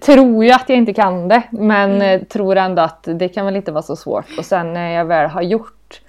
[0.00, 3.56] tror ju att jag inte kan det men eh, tror ändå att det kan väl
[3.56, 6.00] inte vara så svårt och sen när jag väl har gjort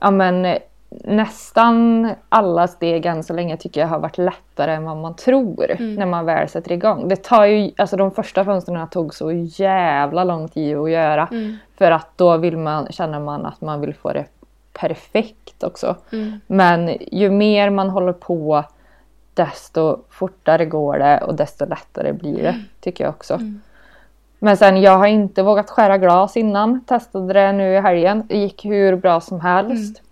[0.00, 0.58] ja, men,
[0.90, 5.70] nästan alla steg än så länge tycker jag har varit lättare än vad man tror
[5.70, 5.94] Mm.
[5.94, 7.08] när man väl sätter igång.
[7.08, 11.56] Det tar ju, alltså de första fönstren tog så jävla lång tid att göra Mm.
[11.78, 14.24] för att då vill man, känner man att man vill få det
[14.72, 15.96] perfekt också.
[16.12, 16.40] Mm.
[16.46, 18.64] Men ju mer man håller på
[19.34, 23.34] desto fortare går det och desto lättare blir det tycker jag också.
[23.34, 23.60] Mm.
[24.38, 26.80] Men sen jag har inte vågat skära glas innan.
[26.84, 28.26] Testade det nu i helgen.
[28.28, 30.02] Det gick hur bra som helst.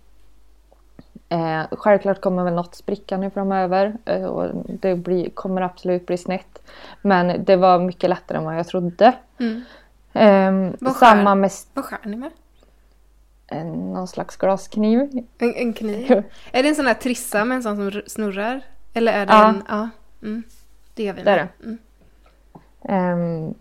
[1.28, 3.96] Eh, självklart kommer väl något spricka nu framöver.
[4.04, 6.62] Eh, och det blir, kommer absolut bli snett.
[7.02, 9.12] Men det var mycket lättare än vad jag trodde.
[9.38, 9.62] Mm.
[10.12, 11.06] Eh, Vad skär?
[11.06, 12.30] samma med Vad skär ni med?
[13.46, 15.24] eh, någon slags glaskniv.
[15.38, 16.22] En, en kniv?
[16.52, 18.60] Är det en sån här trissa med en sån som snurrar?
[18.94, 19.48] Eller är det Ja.
[19.48, 19.62] en...
[19.68, 19.88] Ja.
[20.22, 20.42] Mm.
[20.94, 21.48] Det gör vi Det är med.
[21.58, 21.64] det.
[21.66, 21.78] Mm.
[22.88, 23.54] Ehm,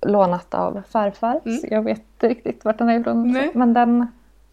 [0.00, 1.40] lånat av farfar.
[1.44, 1.58] Mm.
[1.58, 3.32] Så jag vet inte riktigt vart den är ifrån.
[3.32, 3.50] Nej.
[3.54, 4.06] Men den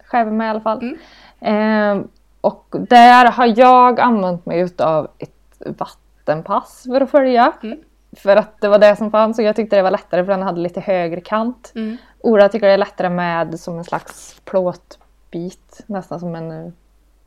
[0.06, 0.82] skär vi med i alla fall.
[0.82, 0.98] Mm.
[1.40, 2.08] Ehm,
[2.46, 5.32] och där har jag använt mig utav ett
[5.78, 7.54] vattenpass för att följa.
[7.64, 7.80] Mm.
[8.18, 10.42] För att det var det som fanns och jag tyckte det var lättare för den
[10.42, 11.72] hade lite högre kant.
[11.76, 11.98] Mm.
[12.20, 15.84] Ola tycker det är lättare med som en slags plåtbit.
[15.86, 16.72] Nästan som en eh,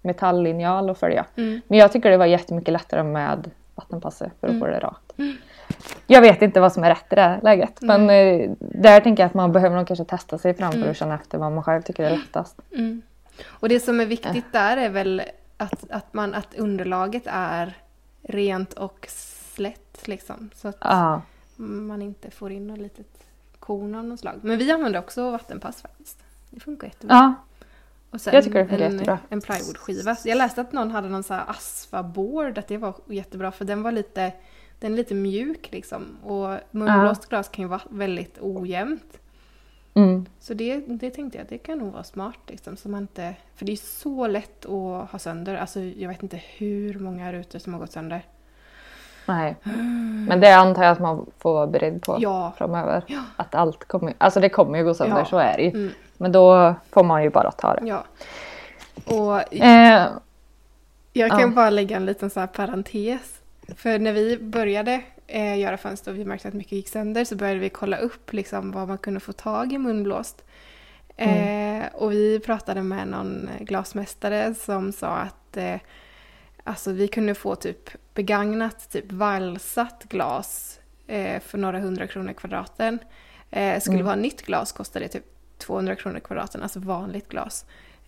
[0.02, 1.24] metalllinjal att följa.
[1.36, 1.60] Mm.
[1.68, 4.60] Men jag tycker det var jättemycket lättare med vattenpasset för att Mm.
[4.60, 5.12] få det rakt.
[6.06, 7.82] Jag vet inte vad som är rätt i det här läget.
[7.82, 10.90] Men eh, där tänker jag att man behöver nog kanske testa sig fram för Mm.
[10.90, 12.60] att känna efter vad man själv tycker är lättast.
[13.47, 15.22] Och det som är viktigt där är väl
[15.57, 17.76] att, att, man, att underlaget är
[18.22, 20.51] rent och slätt liksom.
[20.55, 21.22] Så att Ja.
[21.57, 23.24] man inte får in något litet
[23.59, 24.34] korn av något slag.
[24.43, 26.18] Men vi använder också vattenpass faktiskt.
[26.51, 27.16] Det funkar jättebra.
[27.16, 27.34] ja.
[28.11, 29.18] Och sen Jag tycker det funkar en, jättebra.
[29.28, 30.16] en plywoodskiva.
[30.16, 33.64] Så Jag läste att någon hade någon så här asfaboard, att det var jättebra för
[33.64, 34.32] den var lite,
[34.78, 36.16] den är lite mjuk liksom.
[36.22, 39.18] Och munblåst glas kan ju vara väldigt ojämnt.
[40.03, 40.26] Mm.
[40.40, 42.76] Så det, det tänkte jag, det kan nog vara smart liksom.
[42.76, 45.55] Så man inte, för det är så lätt att ha sönder.
[45.57, 48.22] Alltså jag vet inte hur många rutor som har gått sönder.
[49.26, 49.57] Nej.
[50.28, 52.53] Men det antar jag att man får vara beredd på Ja.
[52.59, 53.05] framöver.
[53.07, 53.22] Ja.
[53.36, 55.24] Att allt kommer, alltså det kommer ju gå sönder, Ja.
[55.24, 55.70] så är det ju.
[55.70, 57.86] Mm, Men då får man ju bara ta det.
[57.86, 58.05] ja.
[59.07, 60.07] Och Eh,
[61.12, 63.40] Jag kan bara lägga en liten så här parentes.
[63.76, 67.37] För när vi började eh, göra fönster och vi märkte att mycket gick sönder så
[67.37, 70.45] började vi kolla upp liksom, vad man kunde få tag i munblåst.
[71.16, 75.76] Eh, och vi pratade med någon glasmästare som sa att eh,
[76.64, 82.99] alltså, vi kunde få typ begagnat, typ valsat glas eh, för några hundra kronor kvadraten.
[83.51, 84.07] Eh, skulle Mm.
[84.07, 85.24] vara nytt glas kostar det typ
[85.59, 87.64] 200 kronor kvadraten, alltså vanligt glas.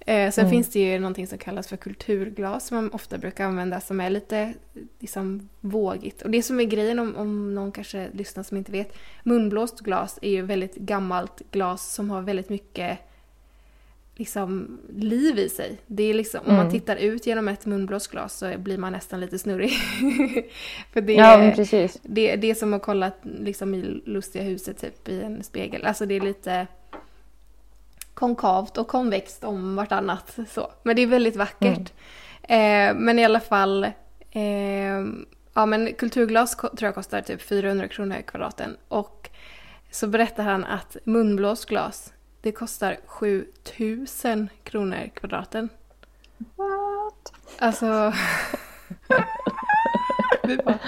[0.07, 0.51] Eh, sen Mm.
[0.51, 4.11] finns det ju någonting som kallas för kulturglas som man ofta brukar använda som är
[4.11, 4.55] lite
[4.99, 6.23] liksom, vågigt.
[6.23, 8.93] Och det som är grejen om, om någon kanske lyssnar som inte vet.
[9.25, 12.99] Munblåst glas är ju väldigt gammalt glas som har väldigt mycket
[14.17, 15.79] liksom, liv i sig.
[15.87, 16.73] Det är liksom, Om man Mm.
[16.73, 19.71] tittar ut genom ett munblåst glas så blir man nästan lite snurrig.
[20.93, 21.99] för det Ja, precis.
[22.03, 25.85] det, det är som att kolla liksom, i lustiga huset typ i en spegel.
[25.87, 26.67] Alltså det är lite
[28.21, 30.39] konkavt och konvext om vartannat.
[30.49, 30.73] Så.
[30.83, 31.93] Men det är väldigt vackert.
[32.43, 33.85] Eh, men i alla fall,
[34.31, 35.05] eh,
[35.55, 38.77] ja men kulturglas tror jag kostar typ 400 kronor kvadraten.
[38.89, 39.31] Och
[39.91, 45.69] så berättar han att munblåst glas, det kostar 7000 kronor kvadraten.
[46.57, 47.33] What?
[47.59, 48.13] Alltså...
[50.43, 50.79] vi bara...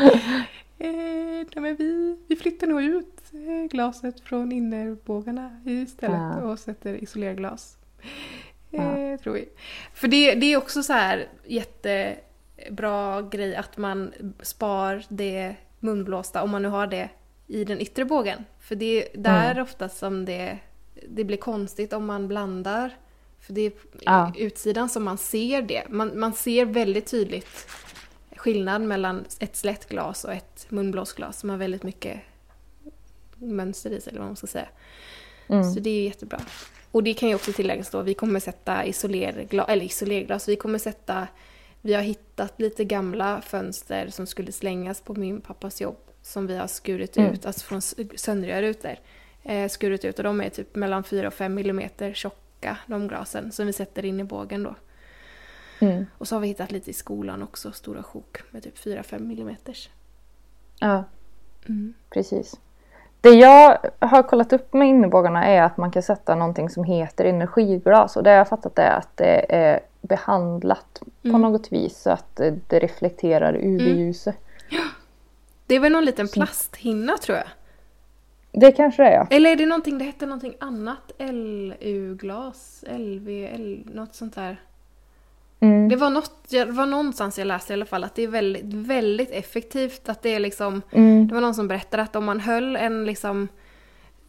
[0.84, 6.42] Eh, nej vi, vi flyttar nog ut eh, glaset från innerbågarna istället Ja.
[6.42, 7.76] och sätter isolerglas.
[8.70, 9.48] Eh, Tror vi.
[9.94, 14.12] För det, det är också så här jättebra grej att man
[14.42, 17.08] spar det munblåsta, om man nu har det,
[17.46, 18.44] i den yttre bågen.
[18.60, 19.62] För det är där Mm.
[19.62, 20.58] oftast som det,
[21.08, 22.96] det blir konstigt om man blandar.
[23.40, 24.32] För det är Ja.
[24.38, 25.82] utsidan som man ser det.
[25.88, 27.66] Man, man ser väldigt tydligt
[28.42, 32.20] skillnad mellan ett slätt glas och ett munblåsglas som har väldigt mycket
[33.34, 34.68] mönster i sig, eller vad man ska säga.
[35.48, 35.72] Mm.
[35.74, 36.40] Så det är jättebra.
[36.90, 40.78] Och det kan ju också tilläggas då, vi kommer sätta isolerglas, eller isolerglas, vi kommer
[40.78, 41.28] sätta,
[41.80, 46.56] vi har hittat lite gamla fönster som skulle slängas på min pappas jobb som vi
[46.56, 47.32] har skurit Mm.
[47.32, 47.82] ut, alltså från
[48.16, 48.96] söndriga rutor.
[49.42, 53.52] Eh, skurit ut och de är typ mellan 4 och 5 millimeter tjocka, de glasen,
[53.52, 54.74] som vi sätter in i bågen då.
[55.82, 56.06] Mm.
[56.18, 59.88] Och så har vi hittat lite i skolan också, stora sjok med typ 4-5 millimeters.
[60.80, 61.04] Ja,
[61.68, 61.94] Mm.
[62.10, 62.54] precis.
[63.20, 67.24] Det jag har kollat upp med innebågarna är att man kan sätta någonting som heter
[67.24, 71.42] energiglas och det jag har fattat är att det är behandlat på Mm.
[71.42, 72.36] något vis så att
[72.68, 74.36] det reflekterar UV-ljuset.
[75.66, 77.46] Det är väl någon liten plasthinna tror jag.
[78.52, 79.26] Det kanske det är ja.
[79.30, 81.12] Eller är det någonting, det hette någonting annat?
[81.18, 82.84] LU-glas?
[82.88, 83.82] LVL?
[83.94, 84.60] Något sånt där.
[85.62, 85.88] Mm.
[85.88, 88.74] Det var, något, det var någonstans jag läste i alla fall att det är väldigt,
[88.74, 90.08] väldigt effektivt.
[90.08, 91.28] Att det är liksom, Mm.
[91.28, 93.48] det var någon som berättade att om man höll en liksom,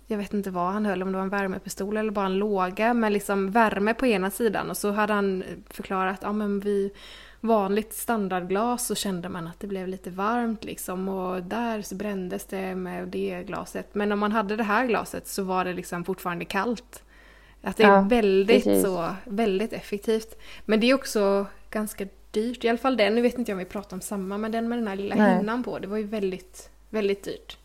[0.07, 2.93] jag vet inte vad han höll, om det var en värmepistol eller bara en låga
[2.93, 4.69] med liksom värme på ena sidan.
[4.69, 6.91] Och så hade han förklarat att ja, men vid
[7.39, 11.09] vanligt standardglas så kände man att det blev lite varmt liksom.
[11.09, 13.95] Och där så brändes det med det glaset.
[13.95, 17.03] Men om man hade det här glaset så var det liksom fortfarande kallt.
[17.65, 18.83] Att det är Ja, väldigt precis.
[18.83, 20.37] så, väldigt effektivt.
[20.65, 22.63] Men det är också ganska dyrt.
[22.63, 24.69] I alla fall den, nu vet inte jag om vi pratar om samma, men den
[24.69, 25.37] med den här lilla Nej.
[25.37, 27.57] hinnan på, det var ju väldigt, väldigt dyrt.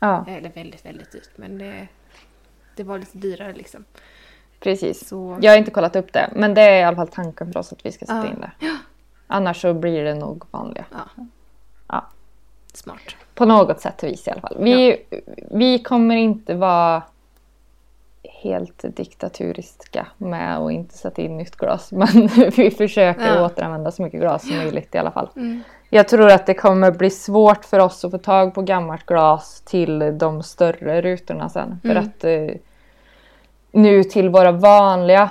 [0.00, 1.88] Ja, Eller väldigt, väldigt dyrt, men det,
[2.76, 3.84] det var lite dyrare liksom.
[4.60, 5.08] precis.
[5.08, 7.60] Så, Jag har inte kollat upp det men det är i alla fall tanken för
[7.60, 8.30] oss att vi ska sätta Ja.
[8.32, 8.78] in det.
[9.26, 10.84] Annars så blir det nog vanliga.
[10.92, 11.26] ja.
[11.88, 12.06] Ja.
[12.72, 13.00] Smart.
[13.34, 14.56] På något sätt och vis i alla fall.
[14.60, 15.02] Vi,
[15.50, 17.02] vi kommer inte vara
[18.24, 21.92] helt diktaturiska med att inte sätta in nytt glas.
[21.92, 22.08] Men
[22.56, 23.46] vi försöker Ja.
[23.46, 25.28] återanvända så mycket glas som möjligt i alla fall.
[25.36, 25.62] Mm.
[25.90, 29.60] Jag tror att det kommer bli svårt för oss att få tag på gammalt glas
[29.60, 31.78] till de större rutorna sen.
[31.82, 32.04] För Mm.
[32.04, 32.56] att eh,
[33.72, 35.30] nu till våra vanliga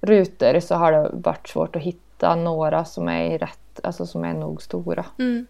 [0.00, 4.34] rutor så har det varit svårt att hitta några som är rätt, alltså som är
[4.34, 5.46] nog stora Mm.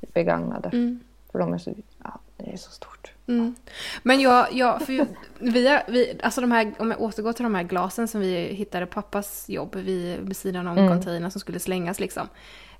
[0.00, 0.68] begagnade.
[0.68, 1.00] Mm.
[1.32, 1.70] För de är så,
[2.04, 3.12] ja, det är så stort.
[3.28, 3.54] Mm.
[4.02, 5.06] Men jag, jag för ju-
[5.38, 8.86] vi, vi, alltså de här, om jag återgår till de här glasen som vi hittade
[8.86, 10.90] pappas jobb vid, vid sidan om Mm.
[10.90, 12.28] containern som skulle slängas liksom.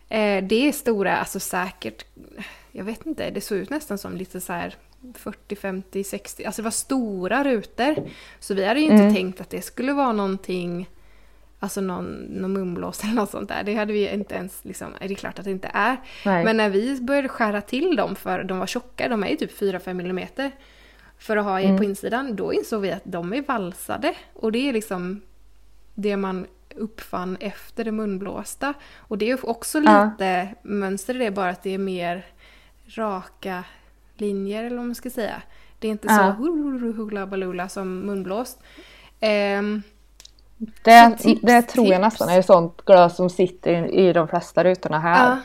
[0.09, 2.05] Eh, det är stora, alltså säkert,
[2.73, 4.75] jag vet inte, det såg ut nästan som lite så här
[5.15, 7.97] 40, 50, 60, alltså det var stora rutor.
[8.41, 9.15] Så vi hade ju inte Mm.
[9.15, 10.89] tänkt att det skulle vara någonting,
[11.59, 13.63] alltså någon, någon munblås eller något sånt där.
[13.65, 15.97] Det hade vi inte ens, liksom, är det klart att det inte är.
[16.25, 16.45] Nej.
[16.45, 19.61] Men när vi började skära till dem, för de var tjocka, de är ju typ
[19.61, 20.51] 4-5 millimeter
[21.19, 21.77] för att ha i Mm.
[21.79, 24.15] på insidan, då insåg vi att de är valsade.
[24.35, 25.21] Och det är liksom
[25.95, 26.47] det man
[26.77, 28.75] uppfann efter det munblåsta.
[28.97, 30.05] Och det är också Ja.
[30.11, 32.27] lite mönster i det, bara att det är mer
[32.87, 33.65] raka
[34.17, 35.43] linjer, eller vad man ska säga.
[35.79, 36.37] Det är inte Ja.
[36.39, 36.43] så
[36.93, 38.61] hula balula som munblåst.
[39.21, 39.83] Ehm,
[40.59, 42.03] det, tips, det tror jag tips.
[42.03, 45.31] nästan är sånt glas som sitter i de flesta rutorna här.
[45.31, 45.39] Ja.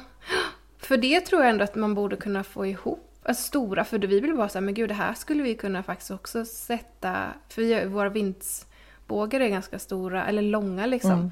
[0.78, 3.08] För det tror jag ändå att man borde kunna få ihop.
[3.24, 6.12] Alltså stora, för vi vill så här, men gud det här skulle vi kunna faktiskt
[6.12, 11.12] också sätta, för vi, våra vindsbågar är ganska stora, eller långa liksom.
[11.12, 11.32] Mm.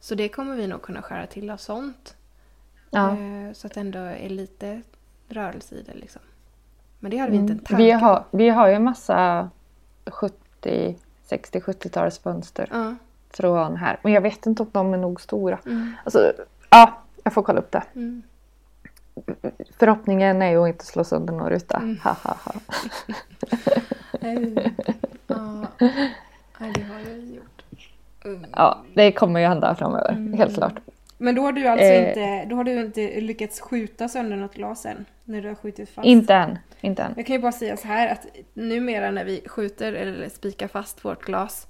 [0.00, 2.14] Så det kommer vi nog kunna skära till av sånt.
[2.90, 3.10] Ja.
[3.10, 4.82] Eh, Så att det ändå är lite
[5.28, 6.22] rörelse i det liksom.
[6.98, 7.64] Men det hade vi inte en Mm.
[7.64, 9.50] tanke Vi har, vi har ju en massa
[10.06, 10.96] 70,
[11.28, 12.94] 60-70-tals fönster Ja.
[13.32, 13.98] Från här.
[14.02, 15.58] Men jag vet inte om de är nog stora.
[15.66, 15.92] Mm.
[16.04, 16.32] Alltså,
[16.70, 17.82] ja, jag får kolla upp det.
[17.94, 18.22] Mm.
[19.78, 21.76] Förhoppningen är ju att inte slå sönder någon ruta.
[21.76, 21.98] Mm.
[22.04, 22.52] Ha, ha, ha.
[25.26, 25.66] Ja.
[26.58, 27.64] Det har jag gjort.
[28.24, 28.46] Mm.
[28.52, 30.36] Ja, det kommer ju hända framöver.
[30.36, 30.74] Helt klart.
[31.18, 32.08] Men då har du alltså Eh.
[32.08, 35.04] inte, då har du inte lyckats skjuta sönder något glas än?
[35.24, 36.06] När du har skjutit fast?
[36.06, 36.58] Inte än.
[36.80, 37.12] Inte än.
[37.16, 41.04] Jag kan ju bara säga så här att Numera när vi skjuter eller spikar fast
[41.04, 41.66] vårt glas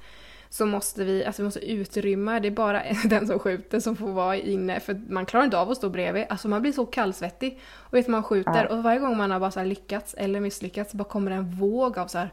[0.52, 4.08] så måste vi, alltså vi måste utrymma, det är bara den som skjuter som får
[4.08, 6.24] vara inne för man klarar inte av att stå bredvid.
[6.28, 7.60] Alltså man blir så kallsvettig.
[7.74, 8.76] Och vet man skjuter Ja.
[8.76, 11.50] och varje gång man har bara så lyckats eller misslyckats så bara kommer det en
[11.50, 12.32] våg av så här.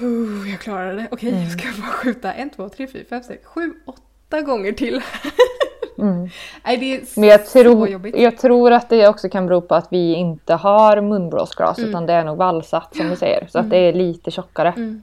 [0.00, 1.42] "Oh, jag klarade det, okej Mm.
[1.42, 5.00] jag ska bara skjuta en, två, tre, fyra, fem, sex, sju, åtta gånger till.
[5.98, 6.28] Mm.
[6.64, 8.16] Nej det är Men jag så tror, jobbigt.
[8.18, 11.90] jag tror att det också kan bero på att vi inte har munblåsglas Mm.
[11.90, 13.46] utan det är nog valsat som vi säger.
[13.50, 14.68] Så att det är lite tjockare.
[14.76, 15.02] Mm.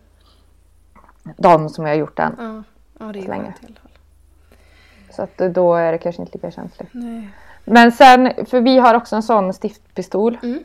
[1.38, 2.36] De som jag har gjort än.
[2.38, 2.64] Ja,
[3.06, 3.54] ja det är Så länge.
[5.12, 6.90] Så att då är det kanske inte lika känsligt.
[6.92, 7.30] Nej.
[7.66, 10.38] Men sen, för vi har också en sån stiftpistol.
[10.44, 10.64] Mm.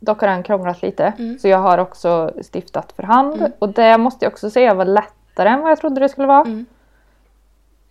[0.00, 1.12] Dock har den krånglat lite.
[1.18, 1.38] Mm.
[1.38, 3.36] Så jag har också stiftat för hand.
[3.36, 3.52] Mm.
[3.58, 6.40] Och det måste jag också säga var lättare än vad jag trodde det skulle vara.
[6.46, 6.66] Mm.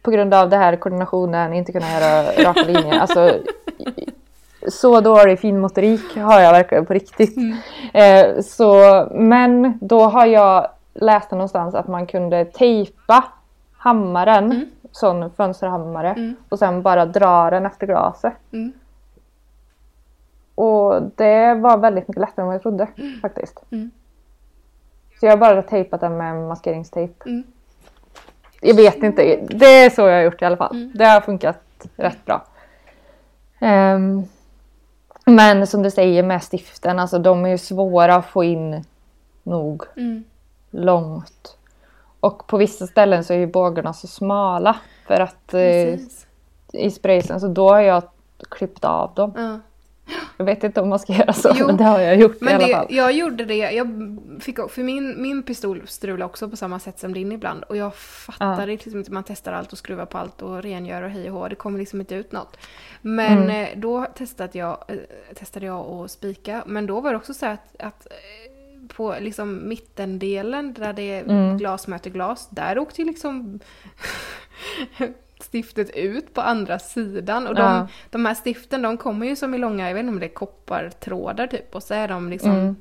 [0.01, 2.99] På grund av det här koordinationen, inte kunna göra raka linjer.
[2.99, 3.39] Alltså,
[4.67, 7.38] så dålig finmotorik har jag verkligen på riktigt.
[7.38, 7.57] Mm.
[7.93, 13.24] Eh, så, men då har jag läst det någonstans att man kunde tejpa
[13.78, 14.66] hammaren, Mm.
[14.91, 16.36] sån fönsterhammare, Mm.
[16.50, 18.34] och sen bara dra den efter glaset.
[18.52, 18.74] Mm.
[20.56, 22.88] Och det var väldigt mycket lättare än vad jag trodde
[23.22, 23.60] faktiskt.
[23.72, 23.91] Mm.
[25.20, 27.14] Så jag har bara tejpat den med maskeringstejp.
[27.30, 27.44] Mm.
[28.62, 30.76] Jag vet inte, det är så jag har gjort i alla fall.
[30.76, 30.91] Mm.
[30.96, 31.60] Det har funkat
[31.96, 32.46] rätt bra.
[33.60, 34.24] Ehm,
[35.26, 38.84] men som du säger med stiften, alltså de är ju svåra att få in
[39.44, 40.24] nog Mm.
[40.74, 41.57] Långt.
[42.19, 44.76] Och på vissa ställen så är ju bågarna så smala
[45.07, 46.26] för att eh, Precis.
[46.74, 48.03] i spraysen så då har jag
[48.49, 49.34] klippt av dem.
[49.36, 49.59] Ja.
[50.38, 52.45] Jag vet inte om man ska göra så Jo, men det har jag gjort i
[52.45, 52.86] Men alla det, fall.
[52.89, 53.88] jag gjorde det, jag
[54.41, 57.63] fick, för min, min pistol strulade också på samma sätt som din ibland.
[57.63, 61.09] Och jag fattade liksom inte, man testar allt och skruvar på allt och rengör och
[61.09, 62.57] hej och hå, det kommer liksom inte ut något.
[63.01, 63.49] Men Mm.
[63.63, 64.95] eh, då testade jag, eh,
[65.36, 68.07] testade jag att spika, men då var det också så att, att
[68.88, 71.57] på liksom mittendelen där det är Mm.
[71.57, 73.59] glas möter glas, där åkte ju liksom
[75.51, 77.47] stiftet ut på andra sidan.
[77.47, 77.88] Och de, Ja.
[78.09, 80.34] de här stiften de kommer ju som i långa, jag vet inte om det är
[80.34, 81.75] koppartrådar typ.
[81.75, 82.75] Och så är de liksom, Mm.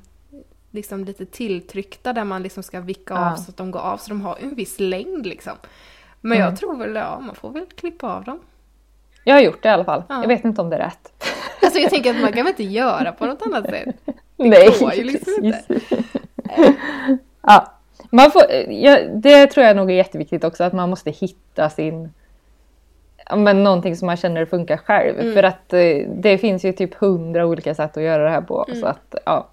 [0.71, 3.31] liksom lite tilltryckta där man liksom ska vicka Ja.
[3.31, 3.97] av så att de går av.
[3.97, 5.53] Så de har en viss längd liksom.
[6.21, 6.49] Men Mm.
[6.49, 8.39] jag tror väl, ja man får väl klippa av dem.
[9.23, 10.03] Jag har gjort det i alla fall.
[10.09, 10.21] Ja.
[10.21, 11.23] Jag vet inte om det är rätt.
[11.61, 13.95] Alltså jag tänker att man kan väl inte göra på något annat sätt.
[14.37, 15.63] Nej, går ju liksom inte.
[17.41, 17.73] ja.
[18.09, 22.09] Man får, ja, det tror jag nog är jätteviktigt också att man måste hitta sin
[23.35, 25.19] men någonting som man känner funkar själv.
[25.19, 25.33] Mm.
[25.33, 28.65] För att eh, det finns ju typ hundra olika sätt att göra det här på.
[28.67, 28.81] Mm.
[28.81, 29.49] Så att, ja.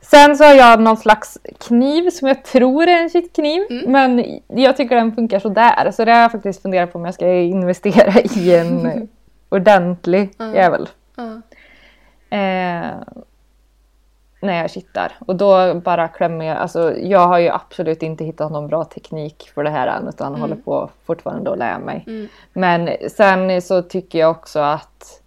[0.00, 1.38] Sen så har jag någon slags
[1.68, 3.62] kniv som jag tror är en kittkniv.
[3.70, 3.92] Mm.
[3.92, 5.90] Men jag tycker den funkar sådär.
[5.90, 9.08] Så det har jag faktiskt funderat på om jag ska investera i en
[9.48, 10.54] ordentlig Mm.
[10.54, 10.88] jävel.
[11.16, 11.24] Ja.
[12.36, 12.94] Eh,
[14.40, 15.12] när jag kittar.
[15.26, 16.56] Och då bara klämmer jag.
[16.56, 20.08] Alltså, jag har ju absolut inte hittat någon bra teknik för det här än.
[20.08, 20.40] Utan Mm.
[20.40, 22.04] håller på fortfarande att lära mig.
[22.06, 22.28] Mm.
[22.52, 25.22] Men sen så tycker jag också att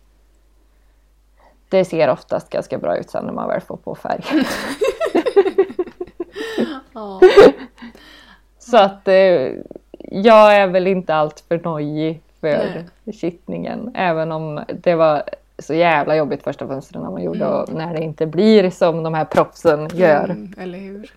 [1.69, 4.23] det ser oftast ganska bra ut sen när man väl får på färg.
[6.93, 7.19] Ja.
[8.59, 9.51] så att eh,
[10.11, 13.91] jag är väl inte allt för nojig för kittningen.
[13.95, 15.23] Även om det var
[15.59, 19.25] så jävla jobbigt första fönstren man gjorde och när det inte blir som de här
[19.25, 20.23] proffsen gör.
[20.23, 21.13] Mm, eller hur?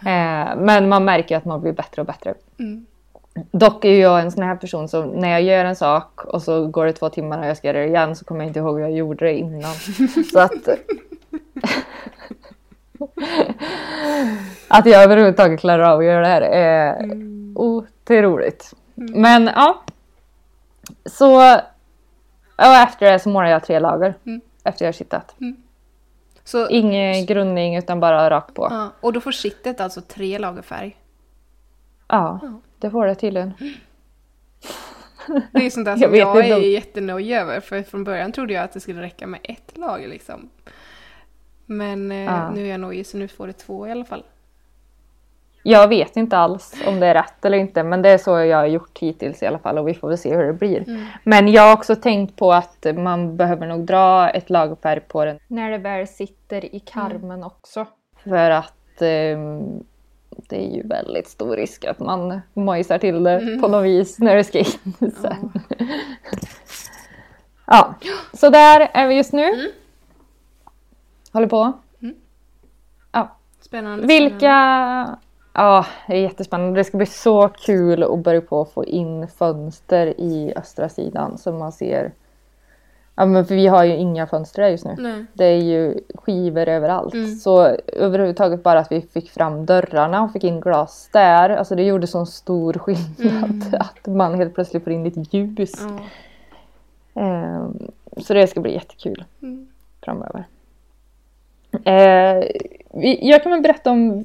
[0.00, 2.34] Eh, men man märker att man blir bättre och bättre.
[2.58, 2.86] Mm.
[3.50, 6.66] Dock är jag en sån här person som när jag gör en sak och så
[6.66, 8.74] går det två timmar och jag ska göra det igen så kommer jag inte ihåg
[8.74, 9.74] hur jag gjorde det innan.
[10.32, 10.68] så att...
[14.68, 17.52] att jag överhuvudtaget klarar av att göra det här är Mm.
[17.56, 18.74] otroligt.
[18.94, 19.82] Men ja.
[21.04, 21.54] Så...
[22.56, 24.14] Och efter det så målar jag tre lager.
[24.26, 24.40] Mm.
[24.64, 25.34] Efter jag har kittat.
[26.44, 28.68] Så, Ingen grundning utan bara rakt på.
[28.70, 30.96] ja, och då får kittet alltså tre lager färg.
[32.08, 32.60] Ja, Ja.
[32.78, 33.52] det får det tydligen.
[35.52, 37.60] Det är sånt där Jag som jag, inte är jättenöjd över.
[37.60, 40.50] För från början trodde jag att det skulle räcka med ett lager liksom.
[41.66, 42.50] Men eh, Ja.
[42.50, 44.22] nu är jag nojig så nu får det två i alla fall.
[45.68, 48.56] Jag vet inte alls om det är rätt eller inte men det är så jag
[48.56, 50.88] har gjort hittills i alla fall och vi får väl se hur det blir.
[50.88, 51.04] Mm.
[51.24, 55.38] Men jag har också tänkt på att man behöver nog dra ett lagerfärg på den
[55.48, 57.86] när det väl sitter i karmen också.
[58.24, 59.84] För att ehm,
[60.30, 64.36] det är ju väldigt stor risk att man mojsar till det på något vis när
[64.36, 65.52] det ska in sen.
[67.68, 67.94] Ja,
[68.32, 69.72] så där är vi just nu.
[71.32, 71.72] Håller på.
[73.12, 73.36] Ja.
[73.60, 74.06] Spännande.
[74.06, 75.18] Vilka...
[75.58, 76.80] Ja, det är jättespännande.
[76.80, 81.38] Det ska bli så kul att börja på att få in fönster i östra sidan
[81.38, 82.12] så man ser.
[83.14, 84.94] Ja, men för vi har ju inga fönster där just nu.
[84.98, 85.24] Nej.
[85.32, 87.14] Det är ju skivor överallt.
[87.14, 87.34] Mm.
[87.36, 91.50] Så överhuvudtaget bara att vi fick fram dörrarna och fick in glas där.
[91.50, 93.74] Alltså det gjorde sån stor skillnad.
[93.80, 95.72] Att man helt plötsligt får in lite ljus.
[95.80, 95.98] Ja.
[97.22, 97.78] Ehm,
[98.16, 99.66] så det ska bli jättekul Mm.
[100.04, 100.44] framöver.
[102.90, 104.24] Vi, jag kan väl berätta om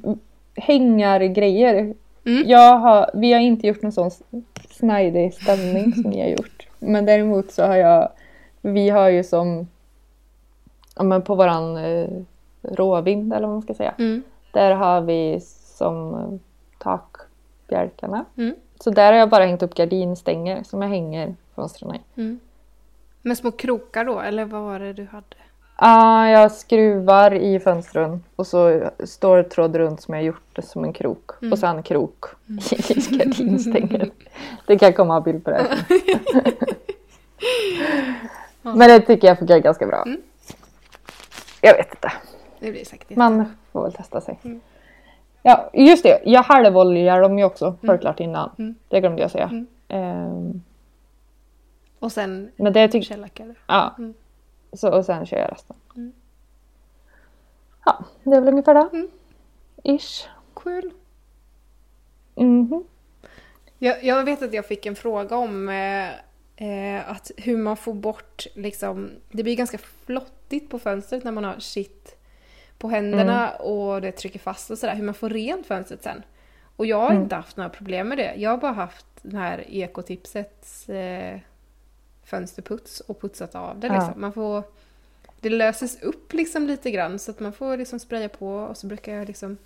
[0.56, 1.94] hängargrejer.
[2.26, 2.48] Mm.
[2.48, 4.12] Jag har, vi har inte gjort någon sån
[4.70, 6.68] snajdig ställning som ni har gjort.
[6.80, 8.10] Men däremot så har jag,
[8.62, 9.68] vi har ju som,
[10.96, 12.10] ja men på våran eh,
[12.62, 13.96] råvind eller vad man ska säga.
[13.98, 14.24] Mm.
[14.54, 15.40] Där har vi
[15.78, 16.40] som eh,
[16.78, 18.26] takbjälkarna.
[18.38, 18.56] Mm.
[18.80, 22.22] Så där har jag bara hängt upp gardinstänger som jag hänger fönstren i.
[22.22, 22.40] Mm.
[23.22, 25.36] Med små krokar då, eller vad var det du hade?
[25.84, 30.84] Ja, jag skruvar i fönstren och så står tråd runt som jag gjort det som
[30.84, 31.32] en krok.
[31.52, 32.26] Och sen krok
[32.72, 34.10] i gardinstänger.
[34.68, 35.78] Det kan komma en bild på det.
[38.62, 40.06] Men det tycker jag funkar ganska bra.
[41.62, 42.12] Jag vet inte.
[42.60, 44.40] Det blir säkert Man får väl testa sig.
[45.44, 46.22] Ja, just det.
[46.26, 48.50] Jag halvoljar dem ju också förklart innan.
[48.58, 48.76] Mm.
[48.88, 49.46] Det glömde jag säga.
[49.46, 49.68] Mm.
[49.88, 50.62] Ehm,
[52.00, 53.56] Och sen men det tycker.
[53.68, 53.96] Ja.
[53.98, 54.14] Mm.
[54.74, 55.76] Så, och sen kör jag resten.
[55.96, 56.12] Mm.
[57.86, 58.90] Ja, det är väl ungefär det.
[58.94, 59.10] Mm.
[59.84, 60.28] Ish.
[60.56, 60.92] Kul.
[62.36, 62.84] Mhm.
[63.78, 66.10] Jag, jag vet att jag fick en fråga om eh,
[66.68, 71.44] eh, att hur man får bort liksom, det blir ganska flottigt på fönstret när man
[71.44, 72.18] har shit
[72.78, 76.24] på händerna och det trycker fast och sådär, hur man får rent fönstret sen.
[76.76, 78.34] Och jag har inte haft några problem med det.
[78.36, 81.40] Jag har bara haft den här ekotipsets eh,
[82.32, 83.94] fönsterputs och putsat av det Ja.
[83.94, 84.22] liksom.
[84.22, 84.64] Man får,
[85.40, 88.88] det löses upp liksom lite grann så att man får liksom spraya på och så
[88.88, 89.58] brukar jag liksom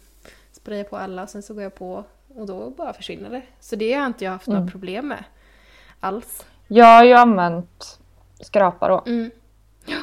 [0.51, 2.03] spraya på alla och sen så går jag på
[2.36, 3.41] och då bara försvinner det.
[3.59, 5.24] Så det har inte jag haft några problem med
[5.99, 6.45] alls.
[6.68, 7.99] Jag har ju använt
[8.41, 9.03] skrapa då.
[9.05, 9.32] Mm.
[9.86, 9.97] Ja.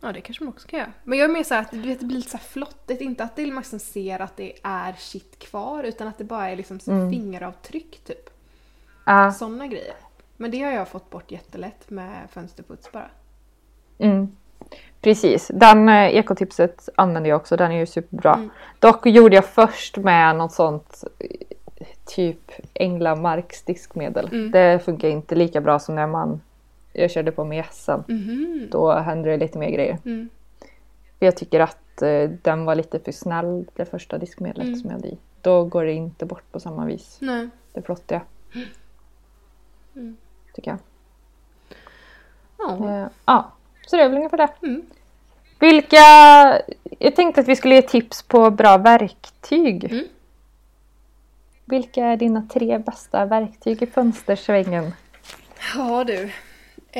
[0.00, 0.92] Ja, det kanske man också kan göra.
[1.04, 3.00] Men jag är mer så att vet, det blir lite så här flottigt.
[3.00, 6.56] Inte att det liksom ser att det är shit kvar utan att det bara är
[6.56, 8.30] liksom så fingeravtryck typ.
[9.06, 9.32] Ja.
[9.32, 9.94] Sådana grejer.
[10.36, 13.10] Men det har jag fått bort jättelätt med fönsterputs bara.
[13.98, 14.28] Mm.
[15.00, 18.34] Precis, den eh, ekotipset använder jag också, den är ju superbra.
[18.34, 18.50] Mm.
[18.78, 21.04] Dock gjorde jag först med något sånt
[22.06, 24.28] typ Änglamarks diskmedel.
[24.32, 24.50] Mm.
[24.50, 26.40] Det funkar inte lika bra som när man
[26.92, 28.04] jag körde på med gässen.
[28.08, 28.68] Mhm.
[28.70, 29.98] Då hände det lite mer grejer.
[30.04, 30.28] Mm.
[31.18, 34.78] Jag tycker att eh, den var lite för snäll, det första diskmedlet Mm.
[34.78, 35.18] som jag hade i.
[35.40, 37.18] Då går det inte bort på samma vis.
[37.20, 37.48] Nej.
[37.72, 38.20] Det flottiga.
[39.94, 40.16] Mm.
[40.56, 40.78] Tycker jag.
[42.58, 42.88] Ja.
[42.88, 43.52] Eh, ja,
[43.86, 44.48] så det är väl ungefär det.
[44.62, 44.86] Mm.
[45.58, 45.96] Vilka...
[46.98, 49.84] Jag tänkte att vi skulle ge tips på bra verktyg.
[49.84, 50.04] Mm.
[51.64, 54.92] Vilka är dina tre bästa verktyg i fönstersvängen?
[55.74, 56.22] Ja du.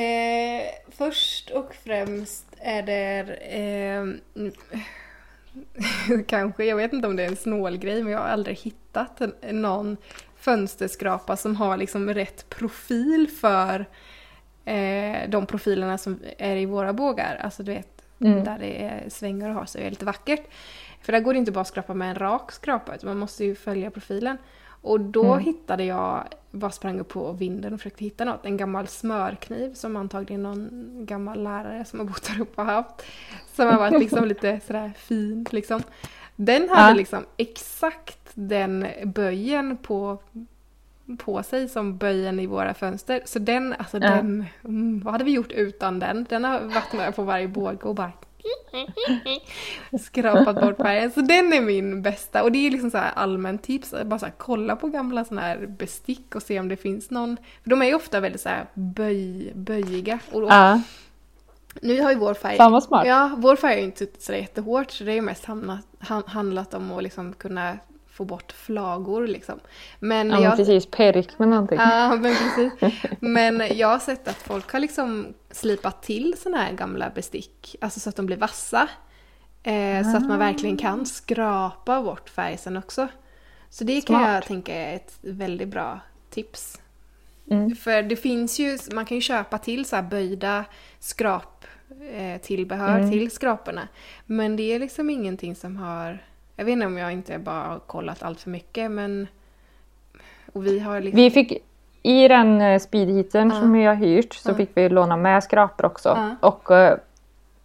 [0.01, 4.05] Eh, först och främst är det eh,
[6.27, 9.63] kanske, jag vet inte om det är en snålgrej, men jag har aldrig hittat en,
[9.63, 9.97] någon
[10.51, 13.87] fönsterskrapa som har liksom rätt profil för
[14.65, 17.41] eh, de profilerna som är i våra bågar.
[17.43, 17.89] Alltså du vet,
[18.21, 18.45] Mm.
[18.45, 20.41] där det är svängar och har så är det lite vackert.
[21.03, 23.45] För där går det inte bara att skrapa med en rak skrapa, utan man måste
[23.45, 24.39] ju följa profilen.
[24.83, 25.45] Och då Mm.
[25.45, 29.97] hittade jag, bara sprang upp på vinden och försökte hitta något, en gammal smörkniv som
[29.97, 30.69] antagligen någon
[31.07, 33.03] gammal lärare som har bott där uppe har haft.
[33.57, 35.83] Som har varit liksom lite sådär fin liksom.
[36.37, 36.95] Den hade Ja.
[36.97, 40.18] liksom exakt den böjen på,
[41.18, 43.20] på sig som böjen i våra fönster.
[43.24, 44.11] Så den, alltså Ja.
[44.11, 46.26] den, mm, vad hade vi gjort utan den?
[46.28, 48.12] Den har varit med på varje båge och bara
[50.01, 51.11] skrapat bort färgen.
[51.11, 52.43] Så den är min bästa.
[52.43, 53.95] Och det är liksom så här allmänt tips.
[54.05, 57.37] Bara så här, kolla på gamla såna här bestick och se om det finns någon.
[57.62, 60.18] För de är ju ofta väldigt så här böj, böjiga.
[60.32, 60.80] Och då, Ja,
[61.82, 62.57] nu har ju vår färg...
[62.57, 63.07] Fan vad smart.
[63.07, 65.87] Ja, vår färg har ju inte suttit så jättehårt så det är ju mest hamnat,
[65.99, 67.78] han- handlat om att liksom kunna
[68.17, 69.61] få bort flagor liksom.
[69.99, 70.57] Men ja men jag...
[70.57, 70.87] precis.
[70.87, 71.79] Perk med någonting.
[71.79, 72.95] Ja, men precis.
[73.21, 78.01] Men jag har sett att folk har liksom slipat till såna här gamla bestick, alltså
[78.01, 78.89] så att de blir vassa.
[79.62, 83.09] Eh, Så att man verkligen kan skrapa bort färg sen också.
[83.71, 84.35] Så det kan Smart.
[84.35, 86.01] jag tänka är ett väldigt bra
[86.31, 86.81] tips.
[87.51, 87.77] Mm.
[87.77, 90.64] För det finns ju, man kan ju köpa till så böjda
[90.99, 91.64] skrap
[92.12, 93.11] eh, tillbehör Mm.
[93.11, 93.89] till skraporna.
[94.27, 96.25] Men det är liksom ingenting som har,
[96.57, 99.29] jag vet inte om jag inte bara har kollat allt för mycket men
[100.53, 101.53] och vi har liksom, Vi fick
[102.03, 103.61] i den eh, speedheatern Ja.
[103.61, 104.55] som har hyrt så Ja.
[104.55, 106.09] fick vi låna med skrapor också.
[106.09, 106.49] Ja.
[106.49, 106.99] Och eh,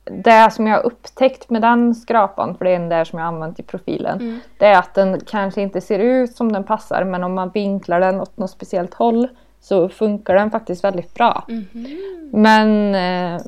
[0.04, 3.60] det som jag upptäckt med den skrapan, för det är den där som jag använt
[3.60, 4.40] i profilen, Mm.
[4.58, 8.00] det är att den kanske inte ser ut som den passar men om man vinklar
[8.00, 9.28] den åt något speciellt håll
[9.60, 11.44] så funkar den faktiskt väldigt bra.
[11.48, 12.30] Mhm.
[12.32, 12.96] Men
[13.36, 13.42] eh,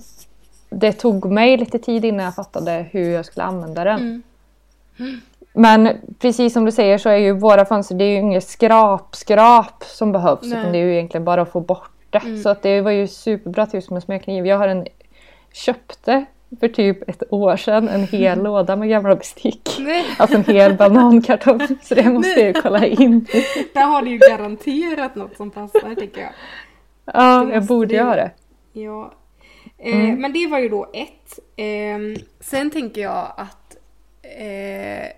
[0.70, 4.00] det tog mig lite tid innan jag fattade hur jag skulle använda den.
[4.02, 4.24] Mm.
[5.54, 5.90] Men
[6.20, 10.12] precis som du säger så är ju våra fönster, det är ju inget skrap-skrap som
[10.12, 10.42] behövs.
[10.44, 10.60] Nej.
[10.60, 12.18] Utan det är ju egentligen bara att få bort det.
[12.18, 12.38] Mm.
[12.44, 14.48] Så att det var ju superbra tips med smörkniv.
[14.48, 14.88] Jag har en,
[15.54, 16.26] köpte
[16.60, 19.78] för typ ett år sedan en hel låda med gamla bestick.
[19.80, 21.68] Nej, Alltså en hel banankartong.
[21.84, 23.28] Så det måste jag ju kolla in.
[23.74, 26.32] Där har du ju garanterat något som passar tycker jag.
[27.06, 28.32] Ja, jag borde göra det.
[28.74, 29.12] Ja.
[29.78, 30.22] Eh, Mm.
[30.22, 31.40] Men det var ju då ett.
[31.56, 33.63] Ehm, Sen tänker jag att
[34.34, 35.10] eh,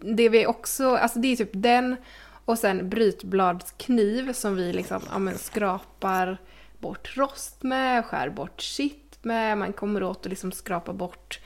[0.00, 1.96] det vi också, alltså det är typ den
[2.44, 6.38] och sen brytbladskniv som vi liksom ja, men skrapar
[6.78, 11.40] bort rost med, skär bort kitt med, man kommer åt och liksom skrapa bort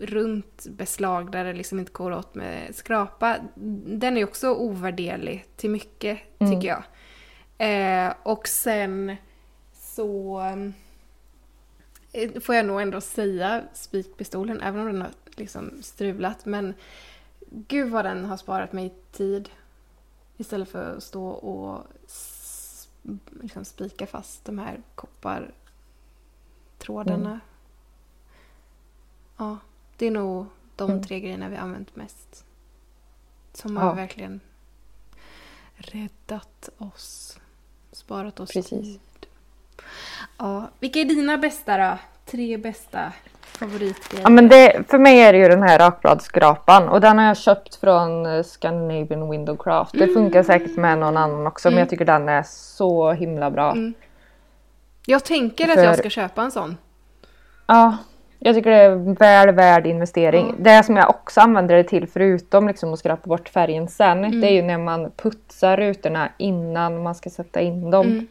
[0.00, 3.36] runt beslag där det liksom inte går åt med skrapa.
[3.86, 6.52] Den är också ovärderlig till mycket Mm.
[6.52, 6.82] tycker jag.
[7.58, 9.16] Eh, och sen
[9.72, 10.40] så
[12.12, 16.46] eh, får jag nog ändå säga spikpistolen, även om den har liksom strulat.
[16.46, 16.74] Men
[17.50, 19.48] gud vad den har sparat mig tid.
[20.36, 21.86] Istället för att stå och
[23.42, 27.28] liksom spika fast de här koppartrådarna.
[27.28, 27.40] Mm.
[29.36, 29.58] Ja,
[29.96, 31.02] det är nog de Mm.
[31.02, 32.44] tre grejerna vi har använt mest.
[33.52, 33.82] Som Ja.
[33.82, 34.40] har verkligen
[35.76, 37.38] räddat oss.
[37.92, 38.70] Sparat oss Precis.
[38.70, 39.00] tid.
[40.38, 41.98] Ja, vilka är dina bästa då?
[42.24, 43.12] Tre bästa
[43.48, 44.22] favoritgrejer?
[44.24, 47.36] Ja, men det, för mig är det ju den här rakbladsskrapan och den har jag
[47.36, 49.92] köpt från eh, Scandinavian Windowcraft.
[49.98, 51.80] Det funkar säkert med någon annan också men Mm.
[51.80, 53.70] jag tycker den är så himla bra.
[53.72, 53.94] Mm.
[55.06, 56.76] Jag tänker att För- jag ska köpa en sån.
[57.66, 57.96] Ja,
[58.38, 60.54] jag tycker det är väl värd investering.
[60.58, 64.40] Det som jag också använder det till förutom liksom att skrapa bort färgen sen Mm.
[64.40, 68.06] det är ju när man putsar rutorna innan man ska sätta in dem.
[68.06, 68.26] Mm.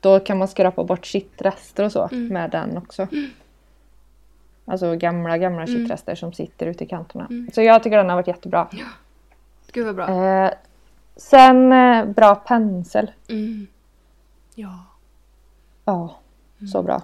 [0.00, 2.28] Då kan man skrapa bort kittrester och så Mm.
[2.28, 3.06] med den också.
[4.64, 5.66] Alltså gamla, gamla Mm.
[5.74, 7.28] kittrester som sitter ute i kanterna.
[7.52, 8.68] Så jag tycker den har varit jättebra.
[9.72, 10.08] Gud vad bra.
[10.08, 10.50] Eh,
[11.16, 13.10] sen eh, bra pensel.
[13.28, 13.66] Mm.
[14.54, 14.78] Ja,
[15.84, 16.16] Ja,
[16.72, 16.86] så Mm.
[16.86, 17.02] bra.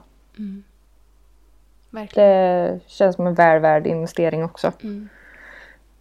[1.90, 2.28] verkligen.
[2.28, 4.72] Det känns som en väl värd investering också.
[4.82, 5.08] Mm.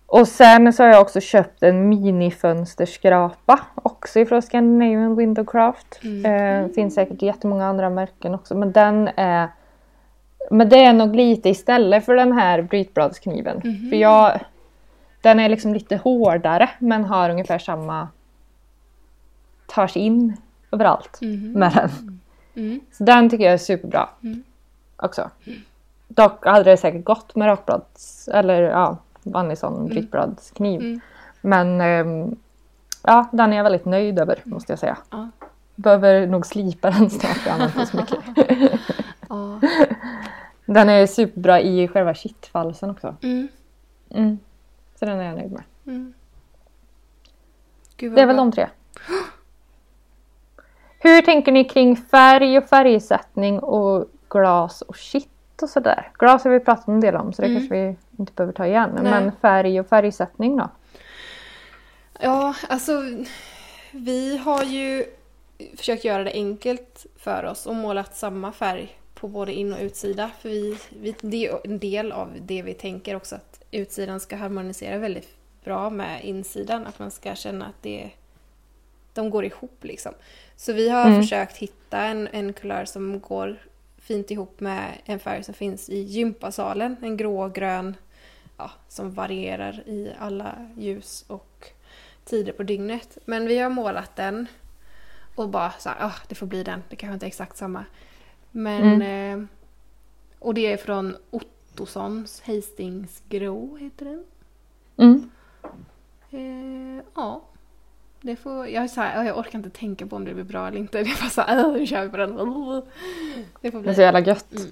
[0.05, 3.59] Och sen så har jag också köpt en minifönsterskrapa.
[3.75, 5.99] Också ifrån Scandinavian Windowcraft.
[6.03, 6.25] Mm.
[6.65, 8.55] Eh, finns säkert jättemånga andra märken också.
[8.57, 9.47] Men den är...
[10.49, 13.61] Men det är nog lite istället för den här brytbladskniven.
[13.63, 13.89] Mhm.
[13.89, 14.39] För jag...
[15.21, 18.07] Den är liksom lite hårdare men har ungefär samma...
[19.67, 20.37] Tar sig in
[20.71, 21.51] överallt Mhm.
[21.51, 22.19] med den.
[22.55, 22.79] Mm.
[22.91, 24.09] Så den tycker jag är superbra.
[24.23, 24.43] Mm.
[24.95, 25.29] Också.
[26.07, 28.27] Dock hade det säkert gått med rakblads...
[28.33, 30.81] Eller ja, vanlig sån brytbladskniv.
[30.81, 30.99] Mm.
[31.41, 32.35] Men ehm,
[33.03, 34.97] ja, den är jag väldigt nöjd över måste jag säga.
[35.09, 35.29] Ja.
[35.75, 38.19] Behöver nog slipa den snart jag den så mycket.
[39.29, 39.59] Ja.
[40.73, 43.15] Den är superbra i själva kittfalsen också.
[43.21, 43.47] Mm.
[44.09, 44.39] Mm.
[44.95, 45.63] Så den är jag nöjd med.
[45.87, 46.13] Mm.
[47.97, 48.43] Gud Det är väl bra.
[48.45, 48.67] de tre.
[50.99, 56.11] Hur tänker ni kring färg och färgsättning och glas och kitt och sådär?
[56.19, 57.59] Glas har vi pratat en del om så det Mm.
[57.59, 58.89] kanske vi inte behöver ta igen.
[58.93, 59.03] Nej.
[59.11, 60.69] Men färg och färgsättning då?
[62.19, 62.93] Ja, alltså
[63.91, 65.05] vi har ju
[65.77, 70.31] försökt göra det enkelt för oss och målat samma färg på både in och utsida.
[70.41, 74.35] För vi, vi, det är en del av det vi tänker också att utsidan ska
[74.35, 76.87] harmonisera väldigt bra med insidan.
[76.87, 78.09] Att man ska känna att det,
[79.13, 80.13] de går ihop liksom.
[80.55, 81.21] Så vi har Mm.
[81.21, 83.57] försökt hitta en, en kulör som går
[83.97, 86.95] fint ihop med en färg som finns i gympasalen.
[87.01, 87.95] En grågrön
[88.57, 91.69] ja, som varierar i alla ljus och
[92.25, 93.17] tider på dygnet.
[93.25, 94.47] Men vi har målat den
[95.35, 96.83] och bara så här, ah, det får bli den.
[96.89, 97.85] Det kanske inte är exakt samma.
[98.51, 99.01] Men...
[99.01, 99.45] Eh,
[100.39, 104.23] och det är från Ottossons Hastings Grå, heter den.
[104.97, 105.29] Mm.
[106.31, 107.41] Eh, ja.
[108.21, 110.77] Det får, jag, så här, jag orkar inte tänka på om det blir bra eller
[110.77, 110.97] inte.
[111.03, 112.31] Det är bara så här, "Åh, nu kör vi på den.
[113.61, 113.89] Det får Det bli.
[113.91, 114.51] är så jävla gött.
[114.51, 114.71] Mm.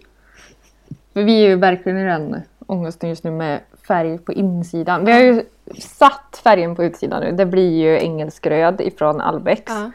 [1.14, 5.06] För vi är ju verkligen i den ångesten just nu med färg på insidan.
[5.06, 5.44] Vi har ju
[5.80, 7.32] satt färgen på utsidan nu.
[7.32, 9.62] Det blir ju engelskröd ifrån Albex.
[9.68, 9.92] Ja.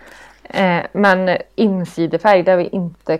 [0.60, 3.18] Eh, men insidefärg, det har vi inte...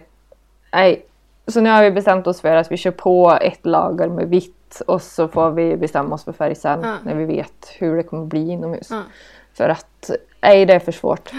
[0.73, 1.07] Nej.
[1.47, 4.83] Så nu har vi bestämt oss för att vi kör på ett lager med vitt
[4.87, 6.97] och så får vi bestämma oss för färg sen Ja.
[7.05, 8.89] när vi vet hur det kommer bli inomhus.
[8.91, 9.03] Ja.
[9.55, 10.11] För att,
[10.41, 11.33] nej det är för svårt.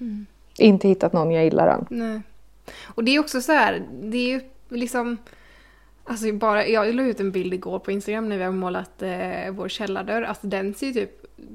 [0.00, 0.26] Mm.
[0.58, 1.86] Inte hittat någon jag gillar än.
[1.90, 2.20] Nej.
[2.84, 5.18] Och det är också så här, det är ju liksom...
[6.06, 9.50] Alltså bara, jag la ut en bild igår på Instagram när vi har målat eh,
[9.50, 10.22] vår källardörr.
[10.22, 11.10] Alltså den ser ju typ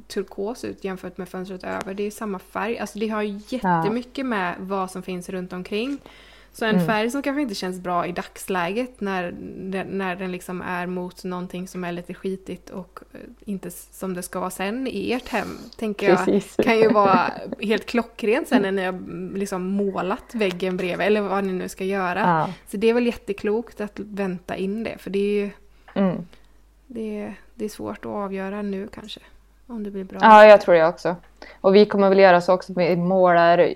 [0.08, 1.94] turkos ut jämfört med fönstret över.
[1.94, 2.80] Det är ju samma färg.
[2.80, 3.22] Alltså det har
[3.54, 5.98] jättemycket med vad som finns runt omkring.
[6.60, 6.88] Så en Mm.
[6.88, 9.32] färg som kanske inte känns bra i dagsläget när
[9.72, 14.14] den, när den liksom är mot någonting som är lite skitigt och eh, inte som
[14.14, 16.56] det ska vara sen i ert hem, tänker jag Precis.
[16.66, 17.32] kan ju vara
[17.62, 21.70] helt klockrent sen när ni har mm, liksom målat väggen bredvid eller vad ni nu
[21.70, 22.20] ska göra.
[22.20, 22.54] Ja.
[22.68, 25.50] Så det är väl jätteklokt att vänta in det för det är ju
[25.94, 26.26] Mm.
[26.88, 29.20] det det är svårt att avgöra nu kanske.
[29.68, 30.20] Om det blir bra.
[30.22, 31.16] ja, jag tror det också.
[31.62, 33.74] Och vi kommer väl göra så också vi målar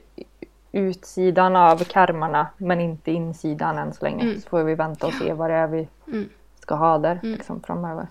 [0.74, 4.24] utsidan av karmarna men inte insidan än så länge.
[4.24, 4.41] Mm.
[4.41, 6.30] Så får vi vänta och se vad det är vi Mm.
[6.59, 7.34] ska ha där Mm.
[7.36, 8.07] liksom, framöver.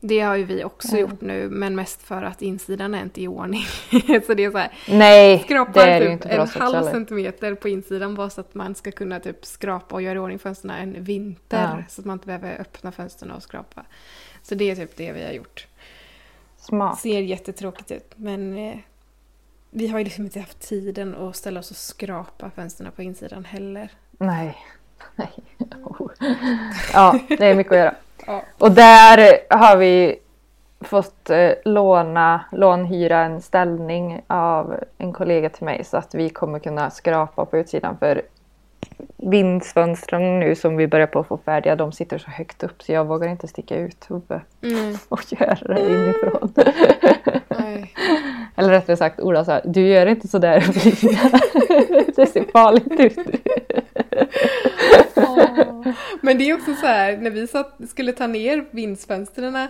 [0.00, 3.28] Det har ju vi också gjort nu men mest för att insidan är inte i
[3.28, 3.62] ordning.
[4.26, 6.90] så det är så här, Nej, skrapa det är typ inte en halv heller.
[6.90, 10.38] centimeter på insidan bara så att man ska kunna typ skrapa och göra i ordning
[10.38, 11.76] fönstren en vinter.
[11.78, 11.84] Ja.
[11.88, 13.84] Så att man inte behöver öppna fönstren och skrapa.
[14.42, 15.66] Så det är typ det vi har gjort.
[16.56, 16.98] Smart.
[16.98, 18.76] Ser jättetråkigt ut men eh,
[19.78, 23.44] vi har ju liksom inte haft tiden att ställa oss och skrapa fönstren på insidan
[23.44, 23.90] heller.
[24.10, 24.56] Nej.
[25.16, 25.30] Nej.
[26.92, 27.94] Ja, det är mycket att göra.
[28.26, 28.42] Ja.
[28.58, 30.16] Och där har vi
[30.80, 36.58] fått eh, låna, lånhyra en ställning av en kollega till mig så att vi kommer
[36.58, 38.22] kunna skrapa på utsidan för
[39.16, 42.92] vindsfönstren nu som vi börjar på att få färdiga de sitter så högt upp så
[42.92, 44.96] jag vågar inte sticka ut huvudet Mm.
[45.08, 46.52] och göra det inifrån.
[48.56, 50.60] Eller rättare sagt Ola sa du gör inte sådär.
[52.16, 53.18] Det ser farligt ut.
[56.20, 59.68] Men det är också så här, när vi satt, skulle ta ner vindsfönstren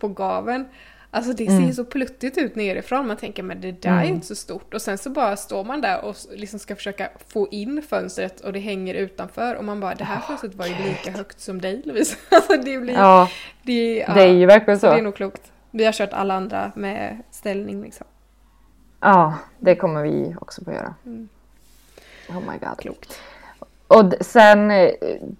[0.00, 0.66] på gaven
[1.14, 1.72] Alltså det ser Mm.
[1.72, 3.06] så pluttigt ut nerifrån.
[3.06, 4.08] Man tänker men det där är Mm.
[4.14, 4.74] inte så stort.
[4.74, 8.52] Och sen så bara står man där och liksom ska försöka få in fönstret och
[8.52, 9.54] det hänger utanför.
[9.54, 12.16] Och man bara det här fönstret var ju lika högt som dig Lovisa.
[12.30, 12.94] Alltså det blir...
[12.94, 13.28] Ja,
[13.62, 15.51] det, ja, det är ju verkligen så det är nog klokt.
[15.74, 18.06] Vi har kört alla andra med ställning liksom.
[19.00, 20.94] Ja, det kommer vi också få göra.
[21.06, 21.28] Mm.
[22.28, 22.78] Oh my god.
[22.78, 23.20] Klokt.
[23.86, 24.90] Och sen, eh,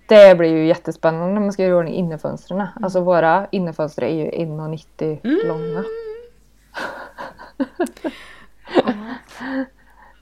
[0.08, 2.60] det blir ju jättespännande när man ska göra i ordning innefönstren.
[2.60, 2.84] Mm.
[2.84, 5.84] Alltså våra innefönster är ju 1,90 långa.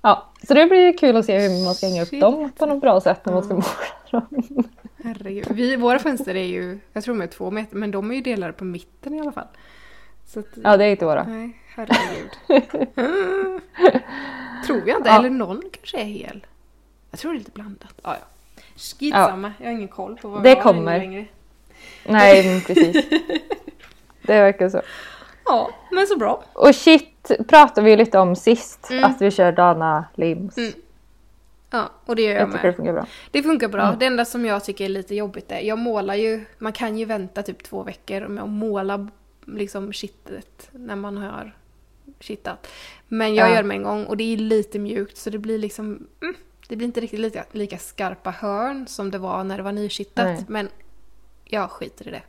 [0.02, 2.66] Ja, så det blir ju kul att se hur man ska hänga upp dem på
[2.66, 4.64] något bra sätt när man ska måla dem.
[5.04, 5.46] Herregud.
[5.50, 8.20] Vi, våra fönster är ju, jag tror de är två meter, men de är ju
[8.20, 9.46] delade på mitten i alla fall.
[10.36, 11.24] Att, Ja, det är inte våra.
[11.24, 12.30] Nej, herregud.
[14.66, 15.18] tror jag inte, Ja.
[15.18, 16.46] eller någon kanske är hel.
[17.10, 17.94] Jag tror det är lite blandat.
[18.02, 18.26] Ja, ja.
[18.76, 20.98] Skitsamma, jag har ingen koll på vad Det har kommer.
[20.98, 21.26] längre.
[22.06, 23.06] Nej, precis.
[24.22, 24.82] Det verkar så.
[25.44, 26.44] Ja, men så bra.
[26.52, 28.90] Och shit pratade vi ju lite om sist.
[28.90, 29.04] Mm.
[29.04, 30.58] Att vi kör Dana Lims.
[30.58, 30.72] Mm.
[31.70, 32.76] Ja, och det gör jag Jag tycker det med.
[32.76, 33.06] funkar bra.
[33.30, 33.82] Det funkar bra.
[33.86, 33.98] Mm.
[33.98, 37.04] Det enda som jag tycker är lite jobbigt är, jag målar ju, man kan ju
[37.04, 39.08] vänta typ två veckor med att måla
[39.57, 41.57] liksom kittet när man har
[42.20, 42.66] kittat.
[43.09, 43.55] Men jag Ja.
[43.55, 46.34] gör det med en gång och det är lite mjukt så det blir liksom, mm,
[46.68, 50.26] det blir inte riktigt lika, lika skarpa hörn som det var när det var nykittat.
[50.26, 50.44] Nej.
[50.48, 50.68] Men
[51.44, 52.22] jag skiter i det.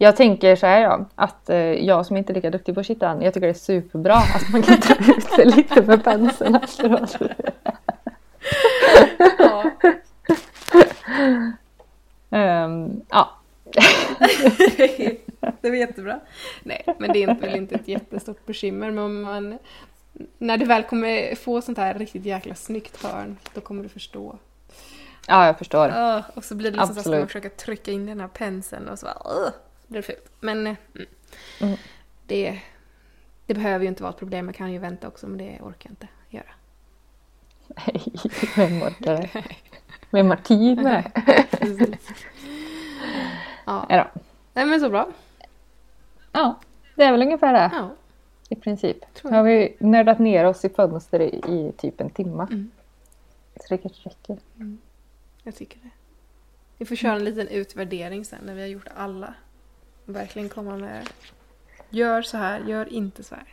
[0.00, 2.86] Jag tänker så här ja, att eh, jag som inte är lika duktig på att
[2.86, 6.04] kitta än, jag tycker det är superbra att man kan ta ut det lite med
[6.04, 7.16] penseln efteråt.
[9.38, 9.70] Ja.
[12.30, 13.37] Ehm, ja.
[15.60, 16.20] det var jättebra.
[16.62, 18.90] Nej, men det är inte, väl inte ett jättestort bekymmer.
[18.90, 19.58] Men om man,
[20.38, 24.38] när du väl kommer få sånt här riktigt jäkla snyggt hörn, då kommer du förstå.
[25.26, 25.92] ja, jag förstår.
[26.34, 28.98] Och så blir det liksom så att man försöka trycka in den här penseln och
[28.98, 29.52] så bara,
[29.86, 30.30] blir det fult.
[30.40, 31.08] Men eh, mm.
[31.60, 31.76] Mm.
[32.26, 32.60] det,
[33.46, 34.46] det behöver ju inte vara ett problem.
[34.46, 36.50] Jag kan ju vänta också, men det orkar jag inte göra.
[37.68, 38.12] Nej,
[38.56, 39.44] vem orkar det?
[40.10, 41.10] Vem har tid med
[41.50, 41.98] det?
[43.88, 43.96] Ja.
[44.14, 44.20] Då.
[44.54, 45.08] Nej, men så bra.
[46.32, 46.58] ja,
[46.94, 47.90] det är väl ungefär det Ja.
[48.48, 48.96] i princip.
[49.24, 52.42] Nu har vi nördat ner oss i fönster i, i typ en timme.
[52.50, 52.70] Mm.
[53.56, 54.38] Så det kanske räcker.
[55.42, 55.90] Jag tycker det.
[56.78, 59.34] Vi får köra en liten utvärdering sen när vi har gjort alla.
[60.04, 61.08] Verkligen komma med
[61.90, 63.44] Gör så här, gör inte så här.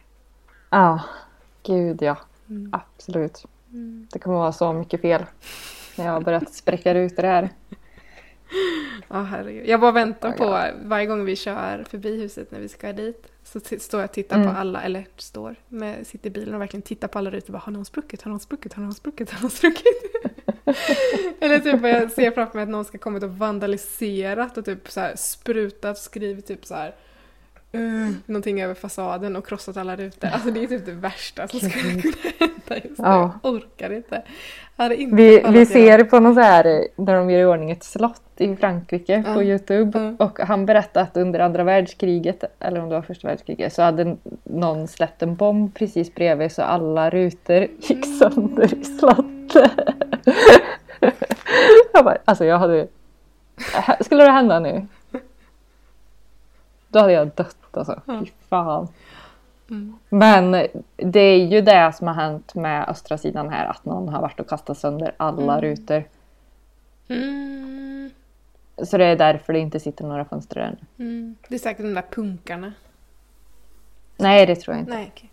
[0.70, 1.02] Ja,
[1.64, 2.18] gud ja.
[2.50, 2.70] Mm.
[2.74, 3.46] Absolut.
[3.72, 4.08] Mm.
[4.12, 5.26] Det kommer vara så mycket fel
[5.98, 7.50] när jag har börjat spräcka ut det här.
[9.08, 9.68] Ja, herregud.
[9.68, 13.28] Jag bara väntar på varje gång vi kör förbi huset när vi ska dit.
[13.44, 14.48] Så står jag och tittar Mm.
[14.54, 17.60] på alla, eller står, med, sitter i bilen och verkligen tittar på alla rutor bara
[17.60, 19.86] har någon spruckit, har någon spruckit, har någon spruckit, har någon spruckit?
[21.40, 25.00] eller typ jag ser framför mig att någon ska kommit och vandaliserat och typ så
[25.00, 26.96] här sprutat, skrivit typ så här
[27.76, 30.30] uh, någonting över fasaden och krossat alla rutor.
[30.34, 33.06] Alltså det är typ det värsta som skulle kunna hända just nu.
[33.06, 33.40] Ja.
[33.44, 34.22] Jag orkar inte.
[34.76, 37.84] Jag inte Vi, vi ser på någon så här, när de gör i ordning ett
[37.84, 40.16] slott i Frankrike på Youtube.
[40.20, 40.26] Ja.
[40.26, 44.18] Och han berättade att under andra världskriget, eller om det var första världskriget, så hade
[44.44, 49.72] någon släppt en bomb precis bredvid så alla rutor gick sönder i slottet.
[51.94, 52.88] jag bara, alltså jag hade...
[54.02, 54.88] Skulle det hända nu?
[56.96, 58.02] Då hade jag dött alltså.
[58.08, 58.88] Fy fan.
[59.70, 60.00] Mm.
[60.10, 60.52] Men
[60.96, 63.66] det är ju det som har hänt med östra sidan här.
[63.66, 66.04] Att någon har varit och kastat sönder alla rutor.
[67.08, 68.12] Mm.
[68.84, 70.78] Så det är därför det inte sitter några fönster där.
[70.96, 71.06] nu.
[71.06, 71.36] Mm.
[71.48, 72.74] Det är säkert de där punkarna.
[74.18, 74.94] Nej, det tror jag inte.
[74.94, 75.30] Nej, okej.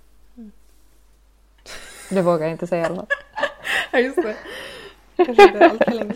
[2.11, 3.07] Det vågar jag inte säga i alla fall.
[3.93, 4.37] Ja, just det.
[5.17, 6.15] Kanske inte allt för länge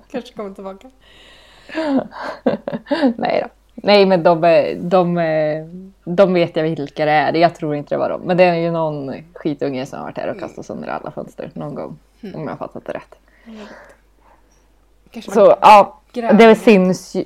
[0.10, 0.90] Kanske kommer tillbaka.
[3.16, 3.48] Nej då.
[3.74, 5.68] Nej, men de, är- de, är-
[6.04, 7.32] de vet jag vilka det är.
[7.32, 8.20] Jag tror inte det var dem.
[8.24, 11.50] Men det är ju någon skitunge som har varit här och kastat sönder alla fönster
[11.54, 11.98] någon gång.
[12.34, 13.14] Om jag har fattat det rätt.
[15.10, 17.24] Kanske Så ja, det syns ju.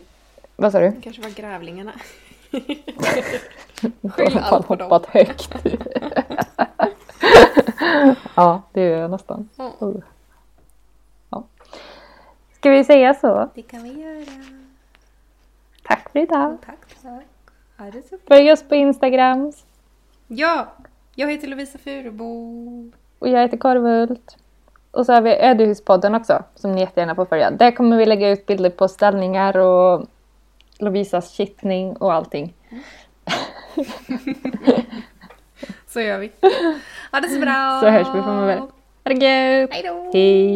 [0.57, 0.93] Vad sa du?
[1.03, 1.93] Kanske var grävlingarna.
[4.17, 4.91] Skyll allt på dem.
[4.91, 5.55] hoppat högt.
[8.35, 9.49] ja, det gör jag nästan.
[9.57, 9.73] Ja.
[12.61, 13.51] Ska vi säga så?
[13.55, 14.25] Det kan vi göra.
[15.83, 16.59] Tack för idag.
[16.67, 17.27] Tack, tack.
[17.79, 19.53] Ha det så Följ oss på Instagram.
[20.27, 20.73] Ja!
[21.15, 22.93] Jag heter Lovisa Furubo.
[23.19, 24.37] Och jag heter Korvult.
[24.91, 27.51] Och så har vi Ödehuspodden också, som ni jättegärna får följa.
[27.51, 30.07] Där kommer vi lägga ut bilder på ställningar och
[30.79, 32.55] Lovisas kittning och allting.
[35.87, 36.33] Så gör vi.
[37.13, 37.81] Ha det så bra!
[37.83, 38.57] Så hörs vi framöver.
[38.57, 38.69] Ha
[39.05, 39.71] det gött!
[39.73, 40.11] Hej då!
[40.13, 40.51] Hej!